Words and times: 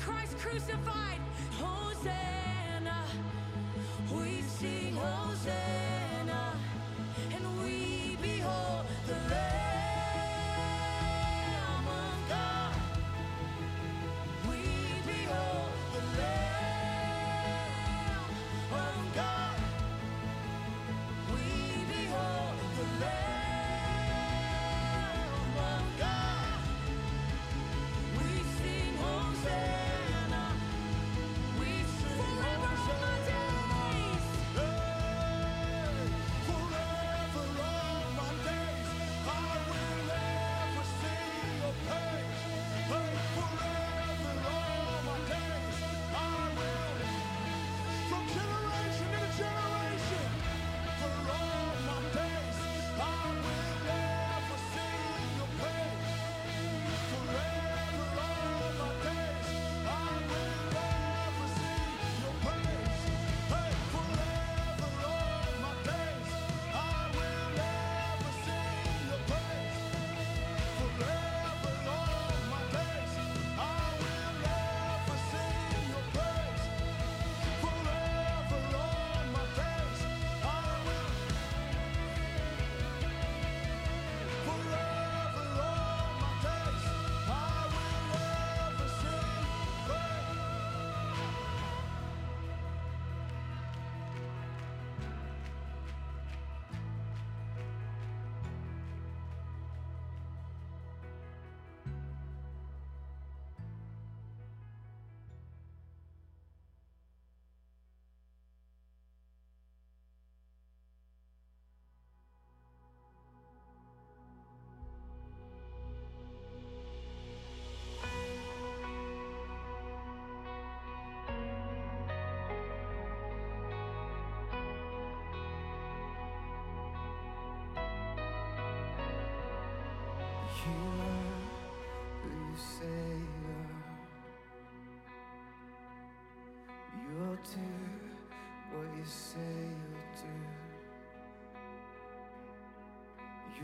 Christ 0.00 0.38
crucified. 0.38 1.20
Hosanna. 1.58 3.04
We 4.12 4.42
sing 4.42 4.94
Hosanna. 4.94 5.75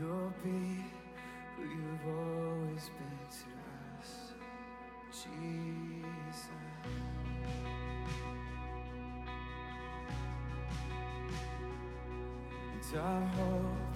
You'll 0.03 0.33
be 0.43 0.83
who 1.55 1.63
you've 1.63 2.05
always 2.05 2.89
been 2.89 3.23
to 3.39 3.47
us, 4.01 4.11
Jesus. 5.11 6.41
And 12.73 12.99
our 12.99 13.25
hope 13.27 13.95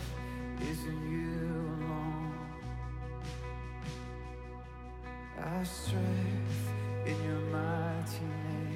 is 0.61 0.79
in 0.85 0.99
you 1.11 1.41
alone. 1.75 2.35
Our 5.37 5.65
strength 5.65 6.71
in 7.05 7.17
your 7.25 7.41
mighty 7.51 8.23
name. 8.23 8.66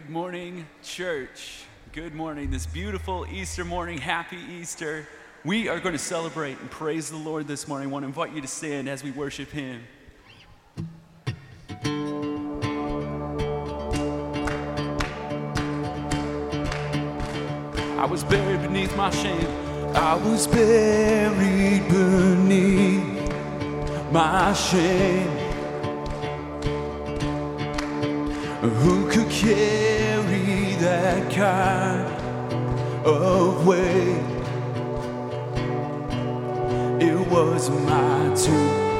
Good 0.00 0.08
morning, 0.08 0.66
church. 0.82 1.64
Good 1.92 2.14
morning. 2.14 2.50
This 2.50 2.64
beautiful 2.64 3.26
Easter 3.30 3.66
morning. 3.66 3.98
Happy 3.98 4.38
Easter. 4.38 5.06
We 5.44 5.68
are 5.68 5.78
going 5.78 5.92
to 5.92 5.98
celebrate 5.98 6.58
and 6.58 6.70
praise 6.70 7.10
the 7.10 7.18
Lord 7.18 7.46
this 7.46 7.68
morning. 7.68 7.88
I 7.88 7.90
want 7.92 8.04
to 8.04 8.06
invite 8.06 8.32
you 8.32 8.40
to 8.40 8.48
stand 8.48 8.88
as 8.88 9.04
we 9.04 9.10
worship 9.10 9.50
Him. 9.50 9.82
I 17.98 18.06
was 18.06 18.24
buried 18.24 18.62
beneath 18.62 18.96
my 18.96 19.10
shame. 19.10 19.46
I 19.94 20.14
was 20.14 20.46
buried 20.46 21.86
beneath 21.88 23.32
my 24.10 24.54
shame. 24.54 25.28
Who 28.60 29.10
could 29.10 29.30
that 29.30 29.69
kind 31.40 32.04
of 33.06 33.66
weight? 33.66 34.20
It 37.00 37.18
was 37.32 37.70
my 37.70 38.34
tomb 38.42 38.90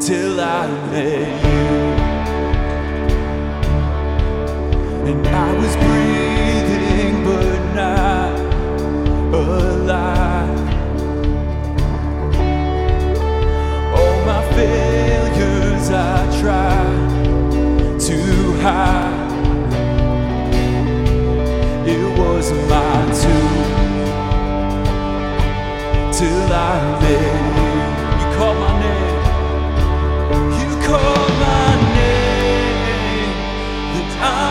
till 0.00 0.40
I 0.40 0.68
met 0.92 1.42
you. 1.44 1.70
And 5.10 5.26
I 5.26 5.52
was 5.60 5.74
breathing 5.84 7.24
but 7.24 7.58
not 7.80 8.32
alive. 9.34 10.60
All 13.98 14.16
my 14.30 14.42
failures 14.54 15.90
I 15.90 16.40
tried 16.40 17.98
to 18.06 18.18
hide. 18.62 18.99
Was 22.50 22.68
my 22.68 22.98
tomb 23.20 24.10
till 26.12 26.52
I 26.52 27.00
met 27.00 27.40
you. 27.56 27.90
You 28.20 28.26
called 28.36 28.58
my 28.58 28.72
name. 28.82 29.22
You 30.58 30.70
called 30.86 31.32
my 31.44 31.66
name. 31.96 33.32
That 33.94 34.12
I 34.20 34.49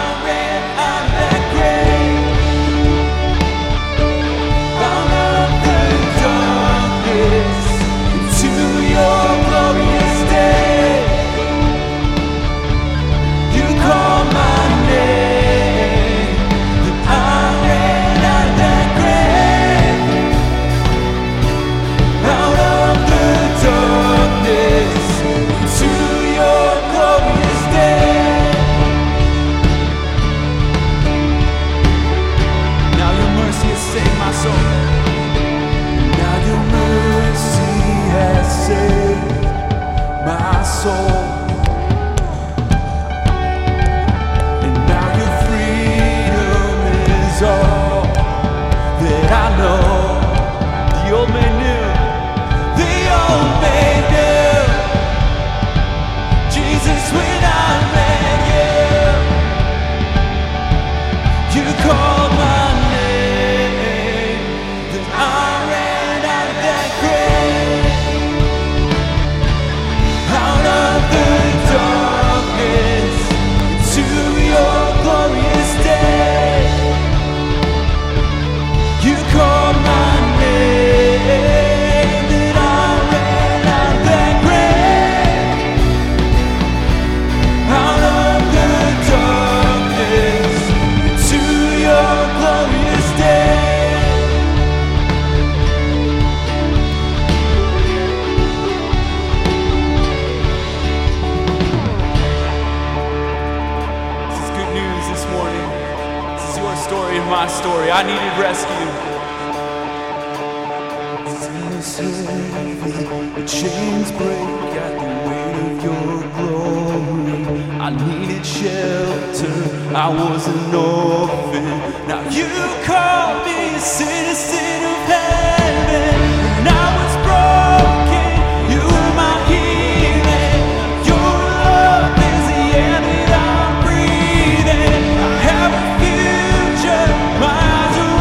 was 120.10 120.48
an 120.48 120.74
orphan. 120.74 121.66
Now 122.08 122.22
you 122.30 122.48
call 122.84 123.46
me 123.46 123.76
a 123.76 123.80
citizen 123.80 124.84
of 124.94 124.98
heaven. 125.06 126.18
When 126.58 126.68
I 126.68 126.88
was 126.98 127.14
broken, 127.28 128.30
you 128.74 128.82
were 128.82 129.12
my 129.16 129.36
healing. 129.50 130.62
Your 131.06 131.32
love 131.62 132.18
is 132.18 132.44
the 132.50 132.64
air 132.82 132.98
that 133.06 133.32
I'm 133.38 133.72
breathing. 133.86 135.04
I 135.22 135.32
have 135.50 135.72
a 135.78 135.84
future, 136.02 137.08
my 137.44 137.54
eyes 137.78 137.96
are 138.06 138.18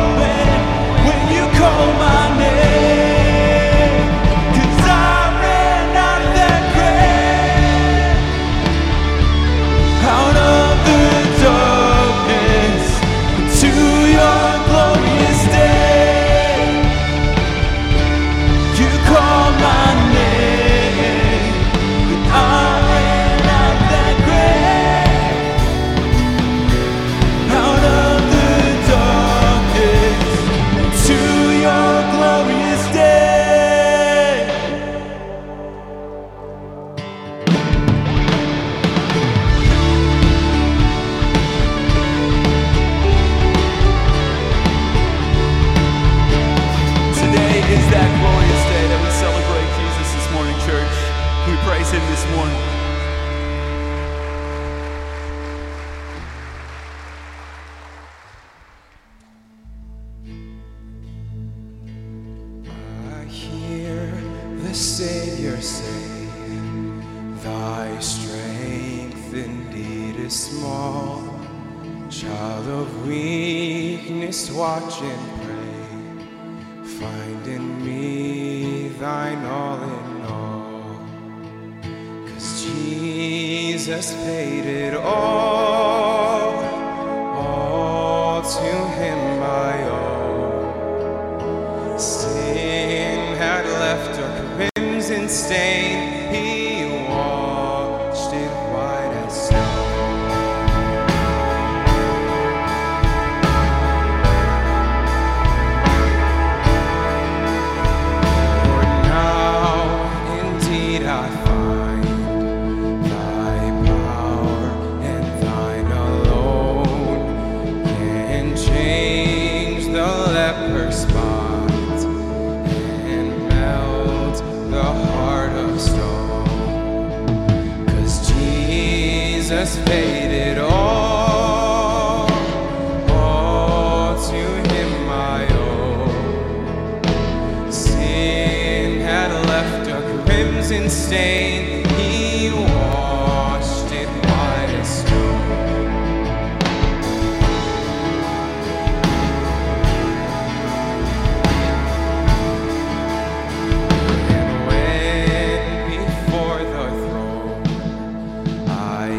open 0.00 0.48
when 1.04 1.20
you 1.34 1.44
call 1.60 1.86
my 2.04 2.24
name. 2.40 4.00
Cause 4.56 4.80
I 4.88 5.20
ran 5.44 5.86
out 6.08 6.20
of 6.24 6.32
that 6.40 6.62
grave. 6.72 8.16
Out 10.08 10.36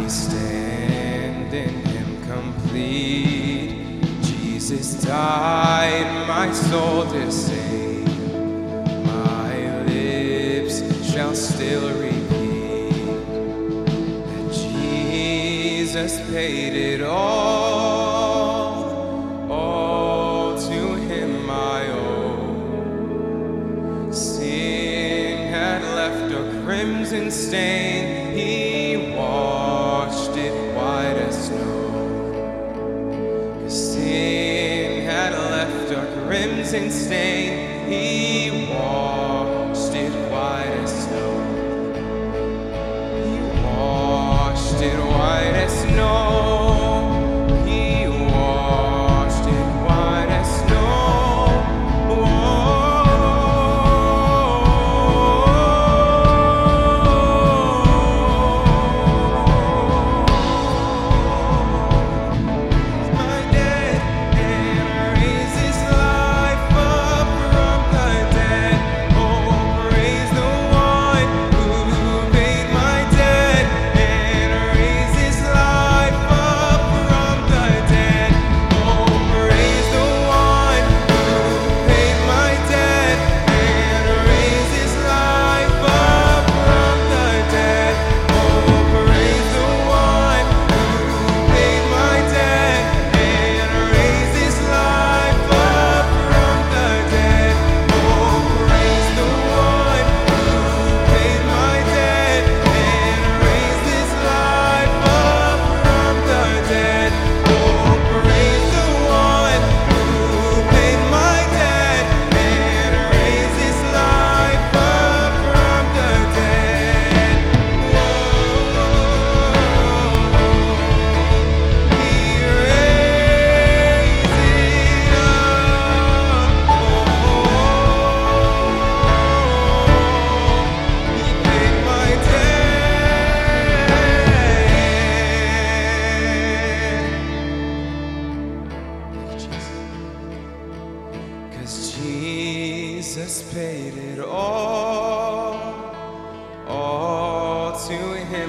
stand 0.10 1.54
in 1.54 1.70
Him 1.86 2.22
complete. 2.28 4.02
Jesus 4.24 5.04
died, 5.04 6.28
my 6.28 6.52
soul 6.52 7.06
to 7.06 7.32
save. 7.32 8.08
My 9.06 9.84
lips 9.86 10.82
shall 11.12 11.36
still 11.36 11.90
repeat 12.00 12.92
that 14.26 14.52
Jesus 14.52 16.20
paid 16.32 16.74
it 16.76 17.02
all. 17.04 18.80
All 19.52 20.58
to 20.58 20.96
Him 20.96 21.50
I 21.50 21.88
owe. 21.92 22.52
Sin 24.12 25.48
had 25.54 25.84
left 25.96 26.32
a 26.34 26.62
crimson 26.64 27.30
stain. 27.32 27.79
presence 36.70 36.94
stands. 36.94 37.39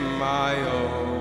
Him 0.00 0.22
own. 0.22 1.20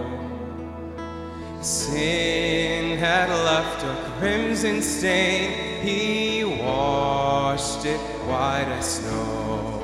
Sin 1.61 2.97
had 2.97 3.29
left 3.29 3.83
a 3.83 4.11
crimson 4.17 4.81
stain, 4.81 5.81
he 5.81 6.43
washed 6.45 7.85
it 7.85 7.99
white 8.27 8.67
as 8.69 8.95
snow. 8.95 9.81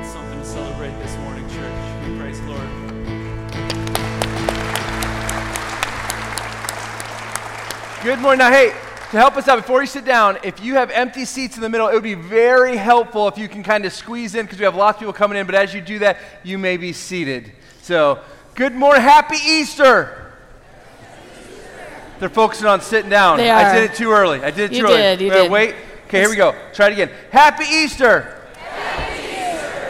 It's 0.00 0.12
something 0.12 0.40
to 0.40 0.44
celebrate 0.44 0.98
this 1.02 1.16
morning, 1.18 1.48
church. 1.48 2.08
We 2.08 2.18
praise 2.18 2.40
the 2.40 2.46
Lord. 2.48 2.68
Good 8.02 8.18
morning. 8.18 8.38
Now, 8.40 8.50
hey, 8.50 8.72
to 9.14 9.20
help 9.20 9.36
us 9.36 9.46
out, 9.46 9.54
before 9.58 9.80
you 9.80 9.86
sit 9.86 10.04
down, 10.04 10.38
if 10.42 10.60
you 10.60 10.74
have 10.74 10.90
empty 10.90 11.24
seats 11.24 11.54
in 11.54 11.62
the 11.62 11.68
middle, 11.68 11.86
it 11.86 11.94
would 11.94 12.02
be 12.02 12.14
very 12.14 12.76
helpful 12.76 13.28
if 13.28 13.38
you 13.38 13.48
can 13.48 13.62
kind 13.62 13.84
of 13.84 13.92
squeeze 13.92 14.34
in 14.34 14.44
because 14.44 14.58
we 14.58 14.64
have 14.64 14.74
lots 14.74 14.96
of 14.96 15.00
people 15.02 15.12
coming 15.12 15.38
in. 15.38 15.46
But 15.46 15.54
as 15.54 15.72
you 15.72 15.80
do 15.80 16.00
that, 16.00 16.18
you 16.42 16.58
may 16.58 16.76
be 16.76 16.92
seated. 16.92 17.52
So, 17.82 18.18
good 18.56 18.74
morning. 18.74 19.02
Happy 19.02 19.36
Easter. 19.36 20.32
They're 22.18 22.28
focusing 22.28 22.66
on 22.66 22.80
sitting 22.80 23.08
down. 23.08 23.36
They 23.36 23.52
I 23.52 23.72
did 23.72 23.88
it 23.88 23.96
too 23.96 24.10
early. 24.10 24.42
I 24.42 24.50
did 24.50 24.72
it 24.72 24.76
You 24.78 24.82
too 24.82 24.86
early. 24.88 24.96
did, 24.96 25.20
you 25.20 25.30
did. 25.30 25.48
Wait. 25.48 25.76
Okay, 26.08 26.18
here 26.18 26.28
we 26.28 26.34
go. 26.34 26.52
Try 26.72 26.88
it 26.88 26.94
again. 26.94 27.10
Happy 27.30 27.66
Easter. 27.72 28.36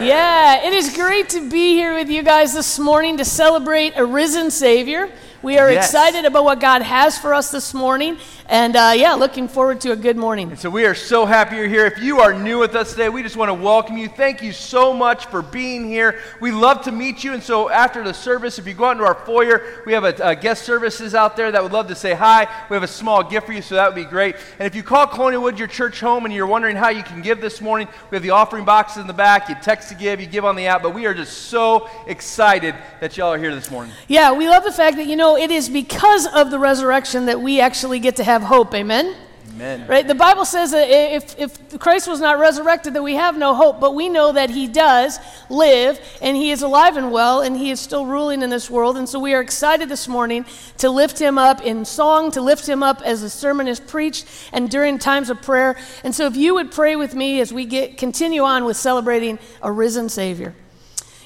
Yeah, 0.02 0.66
it 0.66 0.74
is 0.74 0.94
great 0.94 1.30
to 1.30 1.48
be 1.48 1.72
here 1.72 1.94
with 1.94 2.10
you 2.10 2.22
guys 2.22 2.52
this 2.52 2.78
morning 2.78 3.16
to 3.16 3.24
celebrate 3.24 3.96
a 3.96 4.04
risen 4.04 4.50
Savior. 4.50 5.08
We 5.44 5.58
are 5.58 5.70
Yes. 5.70 5.88
excited 5.90 6.24
about 6.24 6.44
what 6.44 6.58
God 6.58 6.80
has 6.80 7.18
for 7.18 7.34
us 7.34 7.50
this 7.50 7.74
morning, 7.74 8.16
and 8.48 8.74
uh, 8.74 8.94
yeah, 8.96 9.12
looking 9.12 9.46
forward 9.46 9.78
to 9.82 9.92
a 9.92 9.96
good 9.96 10.16
morning. 10.16 10.48
And 10.48 10.58
so 10.58 10.70
we 10.70 10.86
are 10.86 10.94
so 10.94 11.26
happy 11.26 11.56
you're 11.56 11.68
here. 11.68 11.84
If 11.84 11.98
you 11.98 12.20
are 12.20 12.32
new 12.32 12.58
with 12.60 12.74
us 12.74 12.92
today, 12.92 13.10
we 13.10 13.22
just 13.22 13.36
want 13.36 13.50
to 13.50 13.54
welcome 13.54 13.98
you. 13.98 14.08
Thank 14.08 14.42
you 14.42 14.52
so 14.52 14.94
much 14.94 15.26
for 15.26 15.42
being 15.42 15.86
here. 15.86 16.18
We 16.40 16.50
love 16.50 16.80
to 16.84 16.92
meet 16.92 17.22
you. 17.24 17.34
And 17.34 17.42
so 17.42 17.68
after 17.68 18.02
the 18.02 18.14
service, 18.14 18.58
if 18.58 18.66
you 18.66 18.72
go 18.72 18.86
out 18.86 18.92
into 18.92 19.04
our 19.04 19.14
foyer, 19.14 19.82
we 19.84 19.92
have 19.92 20.04
a, 20.04 20.14
a 20.30 20.34
guest 20.34 20.62
services 20.62 21.14
out 21.14 21.36
there 21.36 21.52
that 21.52 21.62
would 21.62 21.72
love 21.72 21.88
to 21.88 21.94
say 21.94 22.14
hi. 22.14 22.48
We 22.70 22.74
have 22.74 22.82
a 22.82 22.86
small 22.88 23.22
gift 23.22 23.46
for 23.46 23.52
you, 23.52 23.60
so 23.60 23.74
that 23.74 23.86
would 23.86 24.02
be 24.02 24.08
great. 24.08 24.36
And 24.58 24.66
if 24.66 24.74
you 24.74 24.82
call 24.82 25.06
Colonial 25.06 25.42
Wood 25.42 25.58
your 25.58 25.68
church 25.68 26.00
home 26.00 26.24
and 26.24 26.32
you're 26.32 26.46
wondering 26.46 26.74
how 26.74 26.88
you 26.88 27.02
can 27.02 27.20
give 27.20 27.42
this 27.42 27.60
morning, 27.60 27.86
we 28.10 28.16
have 28.16 28.22
the 28.22 28.30
offering 28.30 28.64
boxes 28.64 29.02
in 29.02 29.06
the 29.06 29.12
back. 29.12 29.50
You 29.50 29.56
text 29.60 29.90
to 29.90 29.94
give, 29.94 30.22
you 30.22 30.26
give 30.26 30.46
on 30.46 30.56
the 30.56 30.68
app. 30.68 30.82
But 30.82 30.94
we 30.94 31.04
are 31.04 31.12
just 31.12 31.48
so 31.48 31.90
excited 32.06 32.74
that 33.00 33.18
y'all 33.18 33.34
are 33.34 33.38
here 33.38 33.54
this 33.54 33.70
morning. 33.70 33.92
Yeah, 34.08 34.32
we 34.32 34.48
love 34.48 34.64
the 34.64 34.72
fact 34.72 34.96
that, 34.96 35.06
you 35.06 35.16
know, 35.16 35.33
it 35.36 35.50
is 35.50 35.68
because 35.68 36.26
of 36.26 36.50
the 36.50 36.58
resurrection 36.58 37.26
that 37.26 37.40
we 37.40 37.60
actually 37.60 37.98
get 37.98 38.16
to 38.16 38.24
have 38.24 38.42
hope. 38.42 38.74
Amen? 38.74 39.14
Amen. 39.54 39.86
Right? 39.86 40.06
The 40.06 40.16
Bible 40.16 40.44
says 40.44 40.72
that 40.72 40.90
if, 40.90 41.38
if 41.38 41.78
Christ 41.78 42.08
was 42.08 42.20
not 42.20 42.40
resurrected, 42.40 42.94
that 42.94 43.02
we 43.02 43.14
have 43.14 43.38
no 43.38 43.54
hope, 43.54 43.78
but 43.78 43.94
we 43.94 44.08
know 44.08 44.32
that 44.32 44.50
he 44.50 44.66
does 44.66 45.20
live 45.48 46.00
and 46.20 46.36
he 46.36 46.50
is 46.50 46.62
alive 46.62 46.96
and 46.96 47.12
well 47.12 47.40
and 47.40 47.56
he 47.56 47.70
is 47.70 47.78
still 47.78 48.04
ruling 48.04 48.42
in 48.42 48.50
this 48.50 48.68
world. 48.68 48.96
And 48.96 49.08
so 49.08 49.20
we 49.20 49.32
are 49.32 49.40
excited 49.40 49.88
this 49.88 50.08
morning 50.08 50.44
to 50.78 50.90
lift 50.90 51.20
him 51.20 51.38
up 51.38 51.62
in 51.62 51.84
song, 51.84 52.32
to 52.32 52.40
lift 52.40 52.68
him 52.68 52.82
up 52.82 53.00
as 53.02 53.20
the 53.20 53.30
sermon 53.30 53.68
is 53.68 53.78
preached 53.78 54.26
and 54.52 54.68
during 54.68 54.98
times 54.98 55.30
of 55.30 55.40
prayer. 55.40 55.76
And 56.02 56.12
so 56.12 56.26
if 56.26 56.36
you 56.36 56.54
would 56.54 56.72
pray 56.72 56.96
with 56.96 57.14
me 57.14 57.40
as 57.40 57.52
we 57.52 57.64
get 57.64 57.96
continue 57.96 58.42
on 58.42 58.64
with 58.64 58.76
celebrating 58.76 59.38
a 59.62 59.70
risen 59.70 60.08
Savior. 60.08 60.54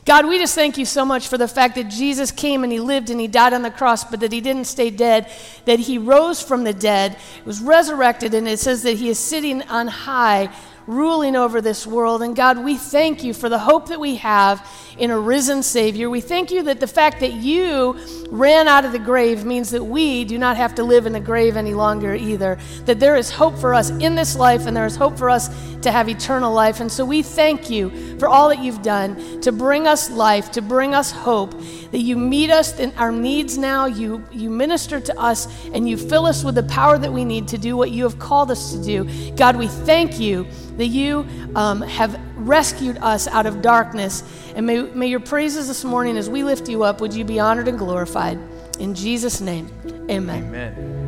God, 0.08 0.26
we 0.26 0.38
just 0.38 0.54
thank 0.54 0.78
you 0.78 0.86
so 0.86 1.04
much 1.04 1.28
for 1.28 1.36
the 1.36 1.46
fact 1.46 1.74
that 1.74 1.90
Jesus 1.90 2.30
came 2.30 2.64
and 2.64 2.72
he 2.72 2.80
lived 2.80 3.10
and 3.10 3.20
he 3.20 3.28
died 3.28 3.52
on 3.52 3.60
the 3.60 3.70
cross, 3.70 4.04
but 4.04 4.20
that 4.20 4.32
he 4.32 4.40
didn't 4.40 4.64
stay 4.64 4.88
dead, 4.88 5.30
that 5.66 5.80
he 5.80 5.98
rose 5.98 6.40
from 6.40 6.64
the 6.64 6.72
dead, 6.72 7.18
was 7.44 7.60
resurrected, 7.60 8.32
and 8.32 8.48
it 8.48 8.58
says 8.58 8.82
that 8.84 8.94
he 8.94 9.10
is 9.10 9.18
sitting 9.18 9.60
on 9.64 9.86
high, 9.86 10.48
ruling 10.88 11.36
over 11.36 11.60
this 11.60 11.86
world. 11.86 12.22
And 12.22 12.34
God, 12.34 12.64
we 12.64 12.76
thank 12.76 13.22
you 13.22 13.34
for 13.34 13.50
the 13.50 13.58
hope 13.58 13.88
that 13.88 14.00
we 14.00 14.16
have 14.16 14.66
in 14.96 15.10
a 15.10 15.18
risen 15.18 15.62
Savior. 15.62 16.08
We 16.08 16.22
thank 16.22 16.50
you 16.50 16.62
that 16.62 16.80
the 16.80 16.86
fact 16.86 17.20
that 17.20 17.34
you 17.34 17.96
ran 18.30 18.66
out 18.68 18.86
of 18.86 18.92
the 18.92 18.98
grave 18.98 19.44
means 19.44 19.70
that 19.70 19.84
we 19.84 20.24
do 20.24 20.38
not 20.38 20.56
have 20.56 20.74
to 20.76 20.82
live 20.82 21.04
in 21.04 21.12
the 21.12 21.20
grave 21.20 21.56
any 21.56 21.74
longer 21.74 22.14
either. 22.14 22.58
That 22.86 23.00
there 23.00 23.16
is 23.16 23.30
hope 23.30 23.58
for 23.58 23.74
us 23.74 23.90
in 23.90 24.14
this 24.14 24.34
life 24.34 24.66
and 24.66 24.74
there 24.74 24.86
is 24.86 24.96
hope 24.96 25.18
for 25.18 25.28
us 25.28 25.48
to 25.82 25.92
have 25.92 26.08
eternal 26.08 26.52
life. 26.52 26.80
And 26.80 26.90
so 26.90 27.04
we 27.04 27.22
thank 27.22 27.68
you 27.68 28.18
for 28.18 28.26
all 28.26 28.48
that 28.48 28.58
you've 28.58 28.82
done 28.82 29.40
to 29.42 29.52
bring 29.52 29.86
us 29.86 30.10
life, 30.10 30.50
to 30.52 30.62
bring 30.62 30.94
us 30.94 31.12
hope, 31.12 31.52
that 31.90 32.00
you 32.00 32.16
meet 32.16 32.50
us 32.50 32.78
in 32.80 32.92
our 32.96 33.12
needs 33.12 33.58
now, 33.58 33.86
you, 33.86 34.24
you 34.32 34.50
minister 34.50 35.00
to 35.00 35.18
us, 35.20 35.46
and 35.68 35.88
you 35.88 35.96
fill 35.96 36.26
us 36.26 36.42
with 36.44 36.54
the 36.54 36.62
power 36.64 36.98
that 36.98 37.12
we 37.12 37.24
need 37.24 37.46
to 37.48 37.58
do 37.58 37.76
what 37.76 37.90
you 37.90 38.04
have 38.04 38.18
called 38.18 38.50
us 38.50 38.72
to 38.72 38.82
do. 38.82 39.32
God, 39.36 39.56
we 39.56 39.68
thank 39.68 40.18
you 40.18 40.46
that 40.78 40.86
you 40.86 41.26
um, 41.54 41.82
have 41.82 42.18
rescued 42.36 42.96
us 42.98 43.28
out 43.28 43.46
of 43.46 43.60
darkness. 43.60 44.22
And 44.54 44.64
may, 44.64 44.82
may 44.82 45.08
your 45.08 45.20
praises 45.20 45.68
this 45.68 45.84
morning 45.84 46.16
as 46.16 46.30
we 46.30 46.42
lift 46.42 46.68
you 46.68 46.84
up, 46.84 47.00
would 47.00 47.12
you 47.12 47.24
be 47.24 47.38
honored 47.38 47.68
and 47.68 47.78
glorified. 47.78 48.38
In 48.78 48.94
Jesus' 48.94 49.40
name, 49.40 49.68
amen. 50.08 50.44
Amen. 50.44 51.07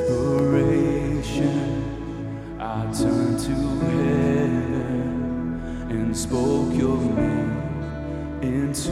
desperation, 0.00 1.84
I 2.58 2.82
turned 2.92 3.38
to 3.38 3.54
heaven 3.86 5.60
and 5.88 6.16
spoke 6.16 6.74
your 6.74 6.96
name 6.98 8.42
into 8.42 8.90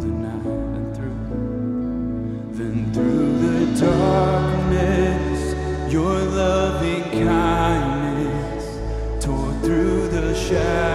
the 0.00 0.06
night 0.06 0.46
and 0.76 0.96
through. 0.96 1.18
Then 2.52 2.92
through 2.94 3.32
the 3.38 3.86
darkness, 3.86 5.54
your 5.92 6.18
loving 6.20 7.02
kindness 7.26 8.64
tore 9.22 9.52
through 9.62 10.08
the 10.08 10.34
shadows. 10.34 10.91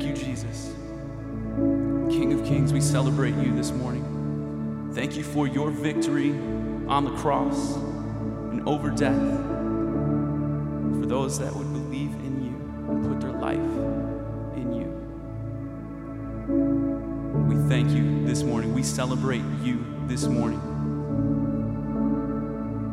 Thank 0.00 0.16
you, 0.16 0.24
Jesus. 0.24 0.72
King 2.08 2.32
of 2.32 2.42
Kings, 2.46 2.72
we 2.72 2.80
celebrate 2.80 3.34
you 3.34 3.54
this 3.54 3.70
morning. 3.70 4.92
Thank 4.94 5.14
you 5.14 5.22
for 5.22 5.46
your 5.46 5.70
victory 5.70 6.30
on 6.88 7.04
the 7.04 7.14
cross 7.16 7.76
and 7.76 8.66
over 8.66 8.88
death 8.88 9.20
for 10.98 11.06
those 11.06 11.38
that 11.38 11.54
would 11.54 11.70
believe 11.74 12.14
in 12.14 12.42
you 12.42 12.54
and 12.88 13.06
put 13.08 13.20
their 13.20 13.32
life 13.32 13.58
in 14.56 14.72
you. 14.72 14.88
We 17.46 17.56
thank 17.68 17.90
you 17.90 18.24
this 18.26 18.42
morning. 18.42 18.72
We 18.72 18.82
celebrate 18.82 19.44
you 19.62 19.84
this 20.06 20.24
morning. 20.24 20.62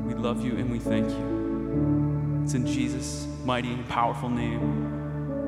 We 0.06 0.14
love 0.14 0.44
you 0.44 0.58
and 0.58 0.70
we 0.70 0.80
thank 0.80 1.10
you. 1.10 2.42
It's 2.44 2.54
in 2.54 2.68
Jesus' 2.68 3.26
mighty 3.46 3.72
and 3.72 3.88
powerful 3.88 4.28
name 4.28 4.97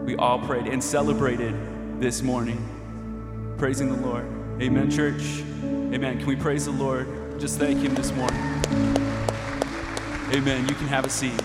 we 0.03 0.15
all 0.15 0.39
prayed 0.39 0.67
and 0.67 0.83
celebrated 0.83 1.53
this 2.01 2.21
morning, 2.21 3.55
praising 3.57 3.89
the 3.89 4.07
Lord. 4.07 4.25
Amen, 4.61 4.89
church. 4.89 5.41
Amen. 5.63 6.17
Can 6.17 6.25
we 6.25 6.35
praise 6.35 6.65
the 6.65 6.71
Lord? 6.71 7.39
Just 7.39 7.59
thank 7.59 7.79
Him 7.79 7.95
this 7.95 8.11
morning. 8.11 8.39
Amen. 10.33 10.67
You 10.67 10.75
can 10.75 10.87
have 10.87 11.05
a 11.05 11.09
seat. 11.09 11.41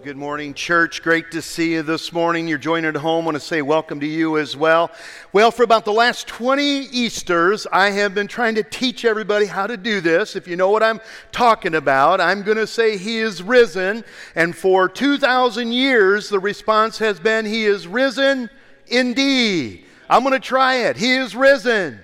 Well, 0.00 0.06
good 0.06 0.16
morning, 0.16 0.54
church. 0.54 1.02
Great 1.02 1.30
to 1.32 1.42
see 1.42 1.72
you 1.72 1.82
this 1.82 2.10
morning. 2.10 2.48
You're 2.48 2.56
joining 2.56 2.86
at 2.86 2.96
home. 2.96 3.24
I 3.24 3.26
want 3.26 3.34
to 3.34 3.40
say 3.40 3.60
welcome 3.60 4.00
to 4.00 4.06
you 4.06 4.38
as 4.38 4.56
well. 4.56 4.90
Well, 5.34 5.50
for 5.50 5.62
about 5.62 5.84
the 5.84 5.92
last 5.92 6.26
20 6.26 6.62
Easters, 6.62 7.66
I 7.70 7.90
have 7.90 8.14
been 8.14 8.26
trying 8.26 8.54
to 8.54 8.62
teach 8.62 9.04
everybody 9.04 9.44
how 9.44 9.66
to 9.66 9.76
do 9.76 10.00
this. 10.00 10.36
If 10.36 10.48
you 10.48 10.56
know 10.56 10.70
what 10.70 10.82
I'm 10.82 11.02
talking 11.32 11.74
about, 11.74 12.18
I'm 12.18 12.42
going 12.42 12.56
to 12.56 12.66
say 12.66 12.96
He 12.96 13.18
is 13.18 13.42
risen. 13.42 14.02
And 14.34 14.56
for 14.56 14.88
2,000 14.88 15.70
years, 15.70 16.30
the 16.30 16.38
response 16.38 16.96
has 16.96 17.20
been 17.20 17.44
He 17.44 17.66
is 17.66 17.86
risen 17.86 18.48
indeed. 18.86 19.84
I'm 20.08 20.22
going 20.22 20.32
to 20.32 20.40
try 20.40 20.76
it. 20.76 20.96
He 20.96 21.12
is 21.12 21.36
risen. 21.36 22.00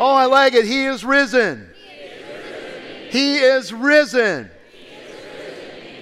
Oh, 0.00 0.16
I 0.16 0.24
like 0.24 0.54
it. 0.54 0.64
He 0.64 0.84
is 0.84 1.04
risen. 1.04 1.70
He 3.08 3.36
is 3.36 3.72
risen. 3.72 4.50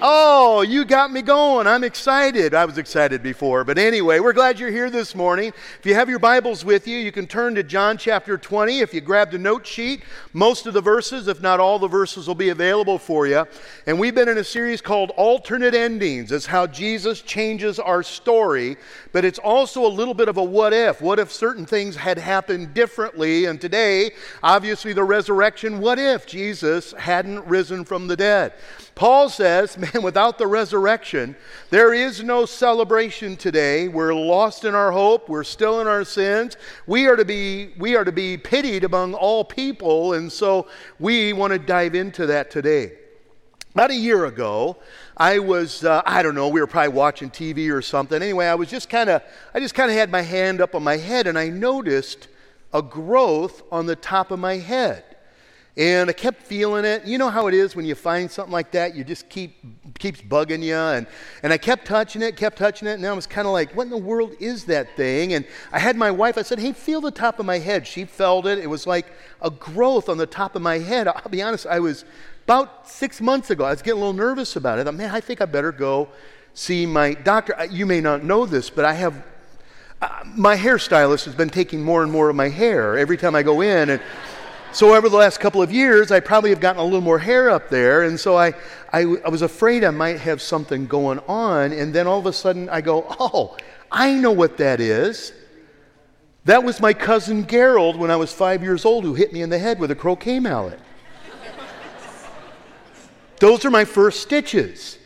Oh, 0.01 0.63
you 0.63 0.85
got 0.85 1.11
me 1.11 1.23
going. 1.23 1.67
I'm 1.67 1.83
excited. 1.83 2.55
I 2.55 2.65
was 2.65 2.79
excited 2.79 3.21
before. 3.21 3.65
But 3.65 3.79
anyway, 3.79 4.21
we're 4.21 4.33
glad 4.33 4.61
you're 4.61 4.71
here 4.71 4.91
this 4.91 5.13
morning. 5.13 5.53
If 5.81 5.87
you 5.87 5.95
have 5.95 6.09
your 6.09 6.21
Bibles 6.21 6.65
with 6.65 6.87
you, 6.87 6.97
you 6.99 7.11
can 7.11 7.27
turn 7.27 7.57
to 7.57 7.65
John 7.65 7.99
chapter 7.99 8.39
20. 8.39 8.79
If 8.79 8.95
you 8.95 9.01
grabbed 9.01 9.35
a 9.35 9.39
note 9.39 9.67
sheet, 9.67 10.05
most 10.33 10.67
of 10.67 10.75
the 10.75 10.81
verses, 10.81 11.27
if 11.27 11.43
not 11.43 11.59
all 11.59 11.81
the 11.81 11.89
verses, 11.89 12.29
will 12.29 12.37
be 12.37 12.51
available 12.51 12.97
for 12.97 13.27
you. 13.27 13.45
And 13.89 13.99
we've 13.99 14.15
been 14.15 14.29
in 14.29 14.39
a 14.39 14.45
series 14.45 14.81
called 14.81 15.11
Alternate 15.17 15.75
Endings. 15.75 16.31
It's 16.31 16.47
how 16.47 16.69
Jesus 16.69 17.21
changes 17.21 17.81
our 17.81 18.05
story, 18.05 18.77
but 19.11 19.25
it's 19.25 19.41
also 19.41 19.85
a 19.85 19.89
little 19.89 20.15
bit 20.15 20.29
of 20.29 20.37
a 20.37 20.45
what 20.45 20.73
if. 20.73 21.01
What 21.03 21.19
if 21.19 21.33
certain 21.33 21.67
things 21.67 21.97
had 21.97 22.19
happened 22.19 22.73
differently? 22.73 23.47
And 23.47 23.61
today, 23.61 24.13
obviously, 24.45 24.93
the 24.93 25.03
resurrection. 25.03 25.81
What 25.81 25.99
if 25.99 26.25
Jesus 26.25 26.93
hadn't 26.93 27.45
risen 27.47 27.85
from 27.85 28.07
the 28.07 28.17
dead? 28.17 28.53
Paul 28.99 29.29
says, 29.29 29.79
man, 29.95 30.03
without 30.03 30.39
the 30.39 30.47
resurrection, 30.49 31.37
there 31.71 31.95
is 31.95 32.21
no 32.21 32.45
celebration 32.45 33.37
today. 33.37 33.87
We're 33.87 34.13
lost 34.13 34.65
in 34.65 34.75
our 34.75 34.91
hope. 34.91 35.29
We're 35.29 35.45
still 35.45 35.81
in 35.81 35.87
our 35.87 36.05
sins. 36.05 36.57
We 36.89 37.07
are 37.07 37.15
to 37.15 37.25
be, 37.25 37.75
we 37.79 37.95
are 37.95 38.05
to 38.05 38.11
be 38.11 38.37
pitied 38.37 38.83
among 38.83 39.15
all 39.15 39.45
people. 39.45 40.15
And 40.15 40.31
so 40.31 40.67
we 40.99 41.33
want 41.33 41.53
to 41.53 41.61
dive 41.61 41.95
into 41.95 42.27
that 42.27 42.51
today. 42.51 42.99
About 43.73 43.93
a 43.93 43.95
year 43.95 44.25
ago, 44.25 44.77
I 45.17 45.39
was, 45.39 45.85
uh, 45.85 46.03
I 46.05 46.25
don't 46.25 46.35
know, 46.35 46.49
we 46.49 46.61
were 46.61 46.67
probably 46.67 46.93
watching 46.93 47.31
TV 47.31 47.73
or 47.73 47.81
something. 47.81 48.21
Anyway, 48.21 48.47
I 48.47 48.57
was 48.57 48.69
just 48.69 48.91
kind 48.91 49.09
of, 49.09 49.23
I 49.55 49.61
just 49.61 49.77
kind 49.77 49.93
of 49.93 49.97
had 49.97 50.11
my 50.11 50.23
hand 50.23 50.61
up 50.61 50.75
on 50.75 50.83
my 50.83 50.97
head 50.97 51.29
and 51.29 51.39
I 51.39 51.51
noticed 51.51 52.27
a 52.75 52.83
growth 52.83 53.63
on 53.71 53.87
the 53.87 53.95
top 53.95 54.33
of 54.33 54.41
my 54.41 54.57
head. 54.57 55.05
And 55.79 56.11
I 56.11 56.13
kept 56.13 56.43
feeling 56.43 56.85
it. 56.85 57.07
You 57.07 57.19
know 57.19 57.31
how 57.31 57.47
it 57.47 57.55
is 57.55 57.77
when 57.77 57.87
you 57.87 57.95
find 57.95 58.29
something 58.29 58.53
like 58.53 58.73
that, 58.73 58.97
you 58.97 59.05
just 59.05 59.29
keep 59.29 59.55
keeps 59.99 60.21
bugging 60.21 60.63
you. 60.63 60.75
And, 60.75 61.07
and 61.43 61.53
I 61.53 61.59
kept 61.59 61.87
touching 61.87 62.21
it, 62.21 62.37
kept 62.37 62.59
touching 62.59 62.89
it, 62.89 62.95
and 62.95 63.07
I 63.07 63.13
was 63.13 63.27
kind 63.27 63.47
of 63.47 63.53
like, 63.53 63.75
what 63.77 63.85
in 63.85 63.91
the 63.91 63.97
world 63.97 64.35
is 64.41 64.65
that 64.65 64.97
thing? 64.97 65.35
And 65.35 65.45
I 65.73 65.79
had 65.79 65.97
my 65.97 66.11
wife, 66.11 66.37
I 66.37 66.43
said, 66.43 66.59
hey, 66.59 66.73
feel 66.73 67.01
the 67.01 67.13
top 67.13 67.39
of 67.39 67.47
my 67.47 67.59
head. 67.59 67.87
She 67.87 68.05
felt 68.05 68.47
it. 68.47 68.59
It 68.59 68.67
was 68.67 68.87
like 68.87 69.07
a 69.41 69.51
growth 69.51 70.09
on 70.09 70.19
the 70.19 70.27
top 70.27 70.57
of 70.57 70.63
my 70.63 70.79
head. 70.79 71.07
I'll 71.07 71.31
be 71.31 71.43
honest, 71.43 71.67
I 71.67 71.79
was 71.79 72.05
about 72.45 72.89
six 72.89 73.21
months 73.21 73.51
ago, 73.51 73.65
I 73.65 73.71
was 73.71 73.83
getting 73.83 74.01
a 74.01 74.05
little 74.05 74.13
nervous 74.13 74.57
about 74.57 74.79
it. 74.79 74.83
I 74.83 74.85
thought, 74.85 74.95
man, 74.95 75.15
I 75.15 75.21
think 75.21 75.41
I 75.41 75.45
better 75.45 75.71
go 75.71 76.09
see 76.55 76.87
my 76.87 77.15
doctor. 77.15 77.55
You 77.71 77.87
may 77.87 78.01
not 78.01 78.25
know 78.25 78.47
this, 78.47 78.69
but 78.69 78.85
I 78.85 78.95
have 78.95 79.23
uh, 80.01 80.09
my 80.25 80.57
hairstylist 80.57 81.25
has 81.25 81.35
been 81.35 81.51
taking 81.51 81.83
more 81.83 82.03
and 82.03 82.11
more 82.11 82.31
of 82.31 82.37
my 82.37 82.49
hair 82.49 82.97
every 82.97 83.17
time 83.17 83.35
I 83.35 83.43
go 83.43 83.61
in. 83.61 83.91
And 83.91 84.01
so 84.73 84.95
over 84.95 85.09
the 85.09 85.17
last 85.17 85.41
couple 85.41 85.63
of 85.63 85.73
years, 85.73 86.11
I 86.11 86.21
probably 86.21 86.51
have 86.51 86.61
gotten 86.61 86.81
a 86.81 86.85
little 86.85 87.01
more 87.01 87.19
hair 87.19 87.51
up 87.51 87.71
there, 87.71 88.03
and 88.03 88.19
so 88.19 88.37
I, 88.37 88.53
I, 88.93 89.01
I, 89.25 89.29
was 89.29 89.43
afraid 89.43 89.83
I 89.83 89.91
might 89.91 90.21
have 90.21 90.43
something 90.43 90.87
going 90.87 91.19
on, 91.21 91.73
and 91.73 91.95
then 91.95 92.07
all 92.07 92.19
of 92.19 92.27
a 92.27 92.33
sudden 92.33 92.69
I 92.69 92.81
go, 92.81 93.07
oh, 93.19 93.57
I 93.91 94.13
know 94.15 94.33
what 94.33 94.59
that 94.59 94.81
is. 94.81 95.33
That 96.45 96.63
was 96.65 96.81
my 96.81 96.93
cousin 96.93 97.47
Gerald 97.47 97.97
when 97.97 98.11
I 98.11 98.17
was 98.17 98.33
five 98.33 98.63
years 98.63 98.85
old 98.85 99.05
who 99.05 99.15
hit 99.15 99.33
me 99.33 99.43
in 99.43 99.51
the 99.51 99.59
head 99.59 99.79
with 99.79 99.91
a 99.91 99.95
croquet 99.95 100.39
mallet. 100.39 100.81
Those 103.39 103.65
are 103.65 103.71
my 103.71 103.85
first 103.85 104.21
stitches. 104.21 104.99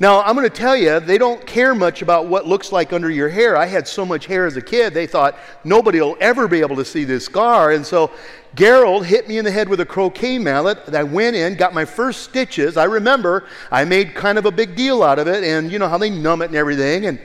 Now, 0.00 0.22
I'm 0.22 0.34
going 0.34 0.48
to 0.48 0.54
tell 0.54 0.76
you, 0.76 0.98
they 1.00 1.18
don't 1.18 1.46
care 1.46 1.74
much 1.74 2.02
about 2.02 2.26
what 2.26 2.46
looks 2.46 2.72
like 2.72 2.92
under 2.92 3.10
your 3.10 3.28
hair. 3.28 3.56
I 3.56 3.66
had 3.66 3.86
so 3.86 4.04
much 4.04 4.26
hair 4.26 4.46
as 4.46 4.56
a 4.56 4.62
kid, 4.62 4.92
they 4.92 5.06
thought 5.06 5.38
nobody 5.62 6.00
will 6.00 6.16
ever 6.20 6.48
be 6.48 6.60
able 6.60 6.76
to 6.76 6.84
see 6.84 7.04
this 7.04 7.24
scar. 7.26 7.70
And 7.72 7.86
so 7.86 8.10
Gerald 8.54 9.06
hit 9.06 9.26
me 9.28 9.38
in 9.38 9.44
the 9.44 9.50
head 9.50 9.68
with 9.68 9.80
a 9.80 9.86
croquet 9.86 10.38
mallet. 10.38 10.94
I 10.94 11.02
went 11.02 11.34
in, 11.34 11.56
got 11.56 11.74
my 11.74 11.84
first 11.84 12.22
stitches. 12.22 12.76
I 12.76 12.84
remember 12.84 13.46
I 13.70 13.84
made 13.84 14.14
kind 14.14 14.38
of 14.38 14.46
a 14.46 14.52
big 14.52 14.76
deal 14.76 15.02
out 15.02 15.18
of 15.18 15.26
it, 15.26 15.42
and 15.42 15.72
you 15.72 15.78
know 15.78 15.88
how 15.88 15.98
they 15.98 16.10
numb 16.10 16.42
it 16.42 16.46
and 16.46 16.54
everything. 16.54 17.06
And 17.06 17.18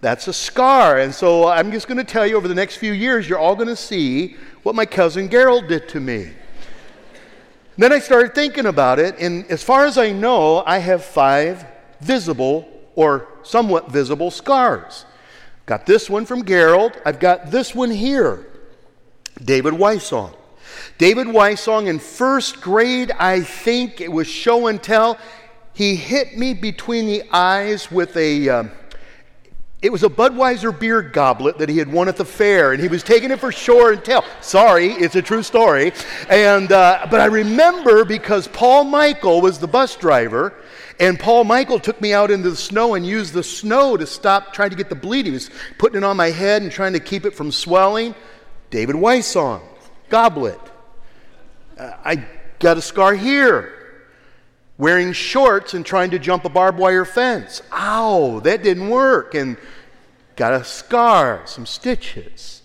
that's 0.00 0.28
a 0.28 0.32
scar. 0.32 0.98
And 0.98 1.14
so 1.14 1.48
I'm 1.48 1.72
just 1.72 1.88
going 1.88 1.98
to 1.98 2.04
tell 2.04 2.26
you 2.26 2.36
over 2.36 2.48
the 2.48 2.54
next 2.54 2.76
few 2.76 2.92
years, 2.92 3.28
you're 3.28 3.38
all 3.38 3.54
going 3.54 3.68
to 3.68 3.76
see 3.76 4.36
what 4.62 4.74
my 4.74 4.86
cousin 4.86 5.28
Gerald 5.28 5.68
did 5.68 5.88
to 5.90 6.00
me. 6.00 6.30
Then 7.76 7.92
I 7.92 7.98
started 7.98 8.34
thinking 8.34 8.66
about 8.66 8.98
it, 8.98 9.16
and 9.18 9.46
as 9.46 9.62
far 9.62 9.86
as 9.86 9.96
I 9.96 10.12
know, 10.12 10.62
I 10.66 10.78
have 10.78 11.04
five 11.04 11.64
visible 12.00 12.68
or 12.94 13.28
somewhat 13.42 13.90
visible 13.90 14.30
scars. 14.30 15.06
Got 15.64 15.86
this 15.86 16.10
one 16.10 16.26
from 16.26 16.44
Gerald. 16.44 17.00
I've 17.06 17.18
got 17.18 17.50
this 17.50 17.74
one 17.74 17.90
here, 17.90 18.46
David 19.42 19.74
Wysong. 19.74 20.34
David 21.02 21.26
Wysong 21.26 21.88
in 21.88 21.98
first 21.98 22.60
grade, 22.60 23.10
I 23.18 23.40
think 23.40 24.00
it 24.00 24.12
was 24.12 24.28
show 24.28 24.68
and 24.68 24.80
tell. 24.80 25.18
He 25.72 25.96
hit 25.96 26.38
me 26.38 26.54
between 26.54 27.06
the 27.06 27.24
eyes 27.32 27.90
with 27.90 28.16
a. 28.16 28.48
Uh, 28.48 28.64
it 29.82 29.90
was 29.90 30.04
a 30.04 30.08
Budweiser 30.08 30.78
beer 30.78 31.02
goblet 31.02 31.58
that 31.58 31.68
he 31.68 31.76
had 31.78 31.90
won 31.90 32.06
at 32.06 32.16
the 32.16 32.24
fair, 32.24 32.72
and 32.72 32.80
he 32.80 32.86
was 32.86 33.02
taking 33.02 33.32
it 33.32 33.40
for 33.40 33.50
show 33.50 33.90
and 33.90 34.04
tell. 34.04 34.24
Sorry, 34.42 34.92
it's 34.92 35.16
a 35.16 35.22
true 35.22 35.42
story. 35.42 35.92
And 36.30 36.70
uh, 36.70 37.08
but 37.10 37.20
I 37.20 37.24
remember 37.24 38.04
because 38.04 38.46
Paul 38.46 38.84
Michael 38.84 39.40
was 39.40 39.58
the 39.58 39.66
bus 39.66 39.96
driver, 39.96 40.54
and 41.00 41.18
Paul 41.18 41.42
Michael 41.42 41.80
took 41.80 42.00
me 42.00 42.12
out 42.12 42.30
into 42.30 42.48
the 42.48 42.56
snow 42.56 42.94
and 42.94 43.04
used 43.04 43.34
the 43.34 43.42
snow 43.42 43.96
to 43.96 44.06
stop 44.06 44.52
trying 44.52 44.70
to 44.70 44.76
get 44.76 44.88
the 44.88 44.94
bleeding. 44.94 45.32
He 45.32 45.34
was 45.34 45.50
putting 45.78 45.98
it 45.98 46.04
on 46.04 46.16
my 46.16 46.30
head 46.30 46.62
and 46.62 46.70
trying 46.70 46.92
to 46.92 47.00
keep 47.00 47.26
it 47.26 47.34
from 47.34 47.50
swelling. 47.50 48.14
David 48.70 48.94
Wysong, 48.94 49.62
goblet. 50.08 50.60
Uh, 51.78 51.92
I 52.04 52.26
got 52.58 52.76
a 52.78 52.82
scar 52.82 53.14
here 53.14 53.74
wearing 54.78 55.12
shorts 55.12 55.74
and 55.74 55.84
trying 55.84 56.10
to 56.10 56.18
jump 56.18 56.44
a 56.44 56.48
barbed 56.48 56.78
wire 56.78 57.04
fence. 57.04 57.62
Ow, 57.72 58.40
that 58.40 58.62
didn't 58.62 58.88
work. 58.88 59.34
And 59.34 59.56
got 60.36 60.52
a 60.54 60.64
scar, 60.64 61.42
some 61.46 61.66
stitches. 61.66 62.62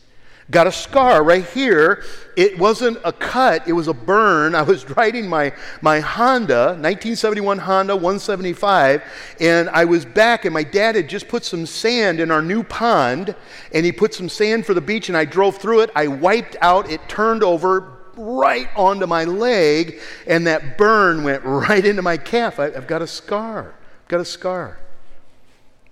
Got 0.49 0.65
a 0.65 0.71
scar 0.71 1.23
right 1.23 1.45
here. 1.45 2.05
It 2.37 2.57
wasn't 2.57 2.99
a 3.03 3.11
cut, 3.11 3.67
it 3.67 3.73
was 3.73 3.89
a 3.89 3.93
burn. 3.93 4.55
I 4.55 4.61
was 4.61 4.89
riding 4.97 5.27
my, 5.27 5.53
my 5.81 5.99
Honda, 5.99 6.67
1971 6.67 7.57
Honda 7.57 7.95
175, 7.95 9.03
and 9.41 9.69
I 9.69 9.83
was 9.83 10.05
back, 10.05 10.45
and 10.45 10.53
my 10.53 10.63
dad 10.63 10.95
had 10.95 11.09
just 11.09 11.27
put 11.27 11.43
some 11.43 11.65
sand 11.65 12.21
in 12.21 12.31
our 12.31 12.41
new 12.41 12.63
pond, 12.63 13.35
and 13.73 13.85
he 13.85 13.91
put 13.91 14.13
some 14.13 14.29
sand 14.29 14.65
for 14.65 14.73
the 14.73 14.79
beach, 14.79 15.09
and 15.09 15.17
I 15.17 15.25
drove 15.25 15.57
through 15.57 15.81
it. 15.81 15.91
I 15.95 16.07
wiped 16.07 16.55
out, 16.61 16.89
it 16.89 17.09
turned 17.09 17.43
over 17.43 17.96
right 18.17 18.67
onto 18.75 19.05
my 19.05 19.23
leg, 19.23 19.99
and 20.25 20.47
that 20.47 20.77
burn 20.77 21.23
went 21.23 21.43
right 21.45 21.85
into 21.85 22.01
my 22.01 22.17
calf. 22.17 22.59
I, 22.59 22.65
I've 22.65 22.87
got 22.87 23.01
a 23.01 23.07
scar. 23.07 23.75
I've 24.03 24.07
Got 24.07 24.21
a 24.21 24.25
scar. 24.25 24.79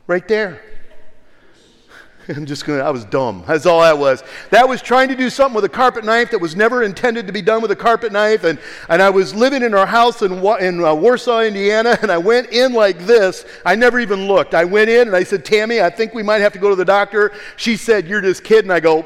Right 0.08 0.28
there. 0.28 0.62
I'm 2.36 2.46
just 2.46 2.66
going 2.66 2.80
to, 2.80 2.86
I 2.86 2.90
was 2.90 3.06
dumb. 3.06 3.44
That's 3.48 3.66
all 3.66 3.80
I 3.80 3.94
was. 3.94 4.24
That 4.50 4.68
was 4.68 4.82
trying 4.82 5.10
to 5.10 5.16
do 5.16 5.30
something 5.30 5.56
with 5.56 5.66
a 5.66 5.70
carpet 5.70 6.04
knife 6.04 6.32
that 6.32 6.40
was 6.40 6.56
never 6.56 6.84
intended 6.84 7.28
to 7.28 7.34
be 7.34 7.42
done 7.42 7.62
with 7.62 7.72
a 7.72 7.76
carpet 7.76 8.12
knife. 8.12 8.44
And, 8.44 8.60
and 8.90 9.02
I 9.02 9.10
was 9.10 9.36
living 9.36 9.64
in 9.64 9.74
our 9.74 9.86
house 9.86 10.22
in, 10.22 10.34
in 10.60 10.84
uh, 10.84 10.94
Warsaw, 10.96 11.42
Indiana, 11.42 11.98
and 12.02 12.12
I 12.12 12.18
went 12.18 12.52
in 12.52 12.74
like 12.74 13.00
this. 13.00 13.46
I 13.66 13.76
never 13.76 14.00
even 14.00 14.28
looked. 14.28 14.54
I 14.54 14.66
went 14.66 14.90
in 14.90 15.08
and 15.08 15.16
I 15.16 15.24
said, 15.24 15.46
Tammy, 15.46 15.82
I 15.82 15.90
think 15.90 16.14
we 16.14 16.24
might 16.24 16.42
have 16.42 16.54
to 16.54 16.60
go 16.60 16.70
to 16.70 16.76
the 16.76 16.86
doctor. 16.86 17.32
She 17.58 17.78
said, 17.78 18.08
You're 18.08 18.22
just 18.22 18.44
kidding. 18.44 18.72
I 18.72 18.80
go, 18.80 19.06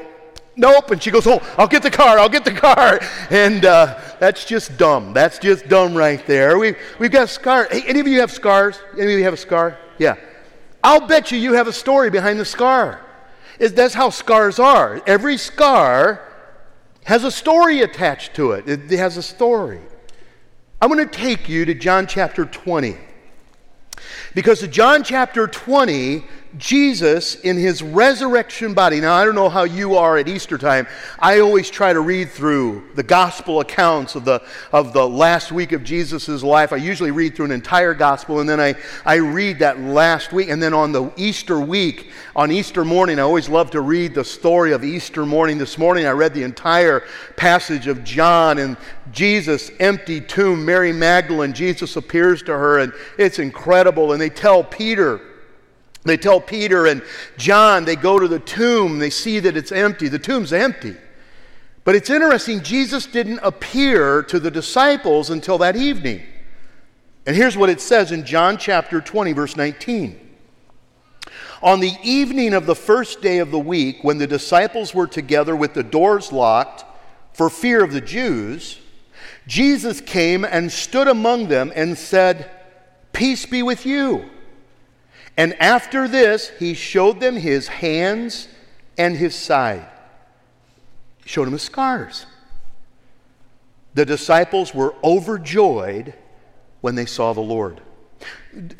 Nope. 0.60 0.90
And 0.90 1.02
she 1.02 1.10
goes, 1.10 1.26
Oh, 1.26 1.40
I'll 1.56 1.66
get 1.66 1.82
the 1.82 1.90
car. 1.90 2.18
I'll 2.18 2.28
get 2.28 2.44
the 2.44 2.52
car. 2.52 3.00
And 3.30 3.64
uh, 3.64 3.98
that's 4.20 4.44
just 4.44 4.76
dumb. 4.76 5.14
That's 5.14 5.38
just 5.38 5.68
dumb 5.68 5.94
right 5.94 6.24
there. 6.26 6.58
We've, 6.58 6.76
we've 6.98 7.10
got 7.10 7.30
scars. 7.30 7.68
Hey, 7.72 7.82
any 7.86 7.98
of 7.98 8.06
you 8.06 8.20
have 8.20 8.30
scars? 8.30 8.78
Any 8.92 9.14
of 9.14 9.18
you 9.18 9.24
have 9.24 9.32
a 9.32 9.38
scar? 9.38 9.78
Yeah. 9.98 10.16
I'll 10.84 11.06
bet 11.06 11.32
you 11.32 11.38
you 11.38 11.54
have 11.54 11.66
a 11.66 11.72
story 11.72 12.10
behind 12.10 12.38
the 12.38 12.44
scar. 12.44 13.00
Is 13.58 13.72
that's 13.72 13.94
how 13.94 14.10
scars 14.10 14.58
are. 14.58 15.02
Every 15.06 15.38
scar 15.38 16.28
has 17.04 17.24
a 17.24 17.30
story 17.30 17.80
attached 17.80 18.34
to 18.34 18.52
it. 18.52 18.68
It 18.68 18.98
has 18.98 19.16
a 19.16 19.22
story. 19.22 19.80
I'm 20.82 20.90
going 20.90 21.08
to 21.08 21.18
take 21.18 21.48
you 21.48 21.64
to 21.64 21.74
John 21.74 22.06
chapter 22.06 22.44
20. 22.44 22.98
Because 24.34 24.62
in 24.62 24.70
John 24.70 25.02
chapter 25.02 25.46
20, 25.46 26.24
Jesus 26.58 27.36
in 27.36 27.56
his 27.56 27.82
resurrection 27.82 28.74
body. 28.74 29.00
Now, 29.00 29.14
I 29.14 29.24
don't 29.24 29.36
know 29.36 29.48
how 29.48 29.64
you 29.64 29.94
are 29.94 30.18
at 30.18 30.28
Easter 30.28 30.58
time. 30.58 30.88
I 31.18 31.38
always 31.38 31.70
try 31.70 31.92
to 31.92 32.00
read 32.00 32.30
through 32.30 32.88
the 32.96 33.04
gospel 33.04 33.60
accounts 33.60 34.16
of 34.16 34.24
the, 34.24 34.42
of 34.72 34.92
the 34.92 35.08
last 35.08 35.52
week 35.52 35.70
of 35.72 35.84
Jesus' 35.84 36.42
life. 36.42 36.72
I 36.72 36.76
usually 36.76 37.12
read 37.12 37.36
through 37.36 37.46
an 37.46 37.52
entire 37.52 37.94
gospel 37.94 38.40
and 38.40 38.48
then 38.48 38.58
I, 38.58 38.74
I 39.04 39.16
read 39.16 39.60
that 39.60 39.78
last 39.80 40.32
week. 40.32 40.48
And 40.48 40.60
then 40.60 40.74
on 40.74 40.90
the 40.90 41.12
Easter 41.16 41.60
week, 41.60 42.10
on 42.34 42.50
Easter 42.50 42.84
morning, 42.84 43.20
I 43.20 43.22
always 43.22 43.48
love 43.48 43.70
to 43.70 43.80
read 43.80 44.14
the 44.14 44.24
story 44.24 44.72
of 44.72 44.82
Easter 44.82 45.24
morning. 45.24 45.56
This 45.56 45.78
morning, 45.78 46.06
I 46.06 46.10
read 46.10 46.34
the 46.34 46.42
entire 46.42 47.04
passage 47.36 47.86
of 47.86 48.02
John 48.02 48.58
and 48.58 48.76
Jesus' 49.12 49.70
empty 49.80 50.20
tomb. 50.20 50.64
Mary 50.64 50.92
Magdalene, 50.92 51.52
Jesus 51.52 51.96
appears 51.96 52.42
to 52.44 52.52
her, 52.52 52.78
and 52.78 52.92
it's 53.18 53.38
incredible. 53.38 54.12
And 54.12 54.20
they 54.20 54.30
tell 54.30 54.62
Peter, 54.64 55.20
they 56.04 56.16
tell 56.16 56.40
Peter 56.40 56.86
and 56.86 57.02
John, 57.36 57.84
they 57.84 57.96
go 57.96 58.18
to 58.18 58.28
the 58.28 58.38
tomb, 58.38 58.98
they 58.98 59.10
see 59.10 59.40
that 59.40 59.56
it's 59.56 59.72
empty. 59.72 60.08
The 60.08 60.18
tomb's 60.18 60.52
empty. 60.52 60.96
But 61.84 61.94
it's 61.94 62.10
interesting, 62.10 62.62
Jesus 62.62 63.06
didn't 63.06 63.40
appear 63.42 64.22
to 64.24 64.38
the 64.38 64.50
disciples 64.50 65.30
until 65.30 65.58
that 65.58 65.76
evening. 65.76 66.22
And 67.26 67.36
here's 67.36 67.56
what 67.56 67.70
it 67.70 67.80
says 67.80 68.12
in 68.12 68.24
John 68.24 68.58
chapter 68.58 69.00
20, 69.00 69.32
verse 69.32 69.56
19. 69.56 70.28
On 71.62 71.80
the 71.80 71.92
evening 72.02 72.54
of 72.54 72.66
the 72.66 72.74
first 72.74 73.20
day 73.20 73.38
of 73.38 73.50
the 73.50 73.58
week, 73.58 74.02
when 74.02 74.18
the 74.18 74.26
disciples 74.26 74.94
were 74.94 75.06
together 75.06 75.54
with 75.54 75.74
the 75.74 75.82
doors 75.82 76.32
locked 76.32 76.84
for 77.34 77.50
fear 77.50 77.84
of 77.84 77.92
the 77.92 78.00
Jews, 78.00 78.78
Jesus 79.46 80.00
came 80.00 80.44
and 80.44 80.70
stood 80.70 81.08
among 81.08 81.48
them 81.48 81.72
and 81.74 81.96
said, 81.96 82.50
Peace 83.12 83.46
be 83.46 83.62
with 83.62 83.86
you. 83.86 84.28
And 85.36 85.54
after 85.60 86.06
this, 86.06 86.50
he 86.58 86.74
showed 86.74 87.20
them 87.20 87.36
his 87.36 87.68
hands 87.68 88.48
and 88.98 89.16
his 89.16 89.34
side. 89.34 89.86
He 91.22 91.28
showed 91.28 91.46
them 91.46 91.52
his 91.52 91.62
scars. 91.62 92.26
The 93.94 94.04
disciples 94.04 94.74
were 94.74 94.94
overjoyed 95.02 96.14
when 96.80 96.94
they 96.94 97.06
saw 97.06 97.32
the 97.32 97.40
Lord. 97.40 97.80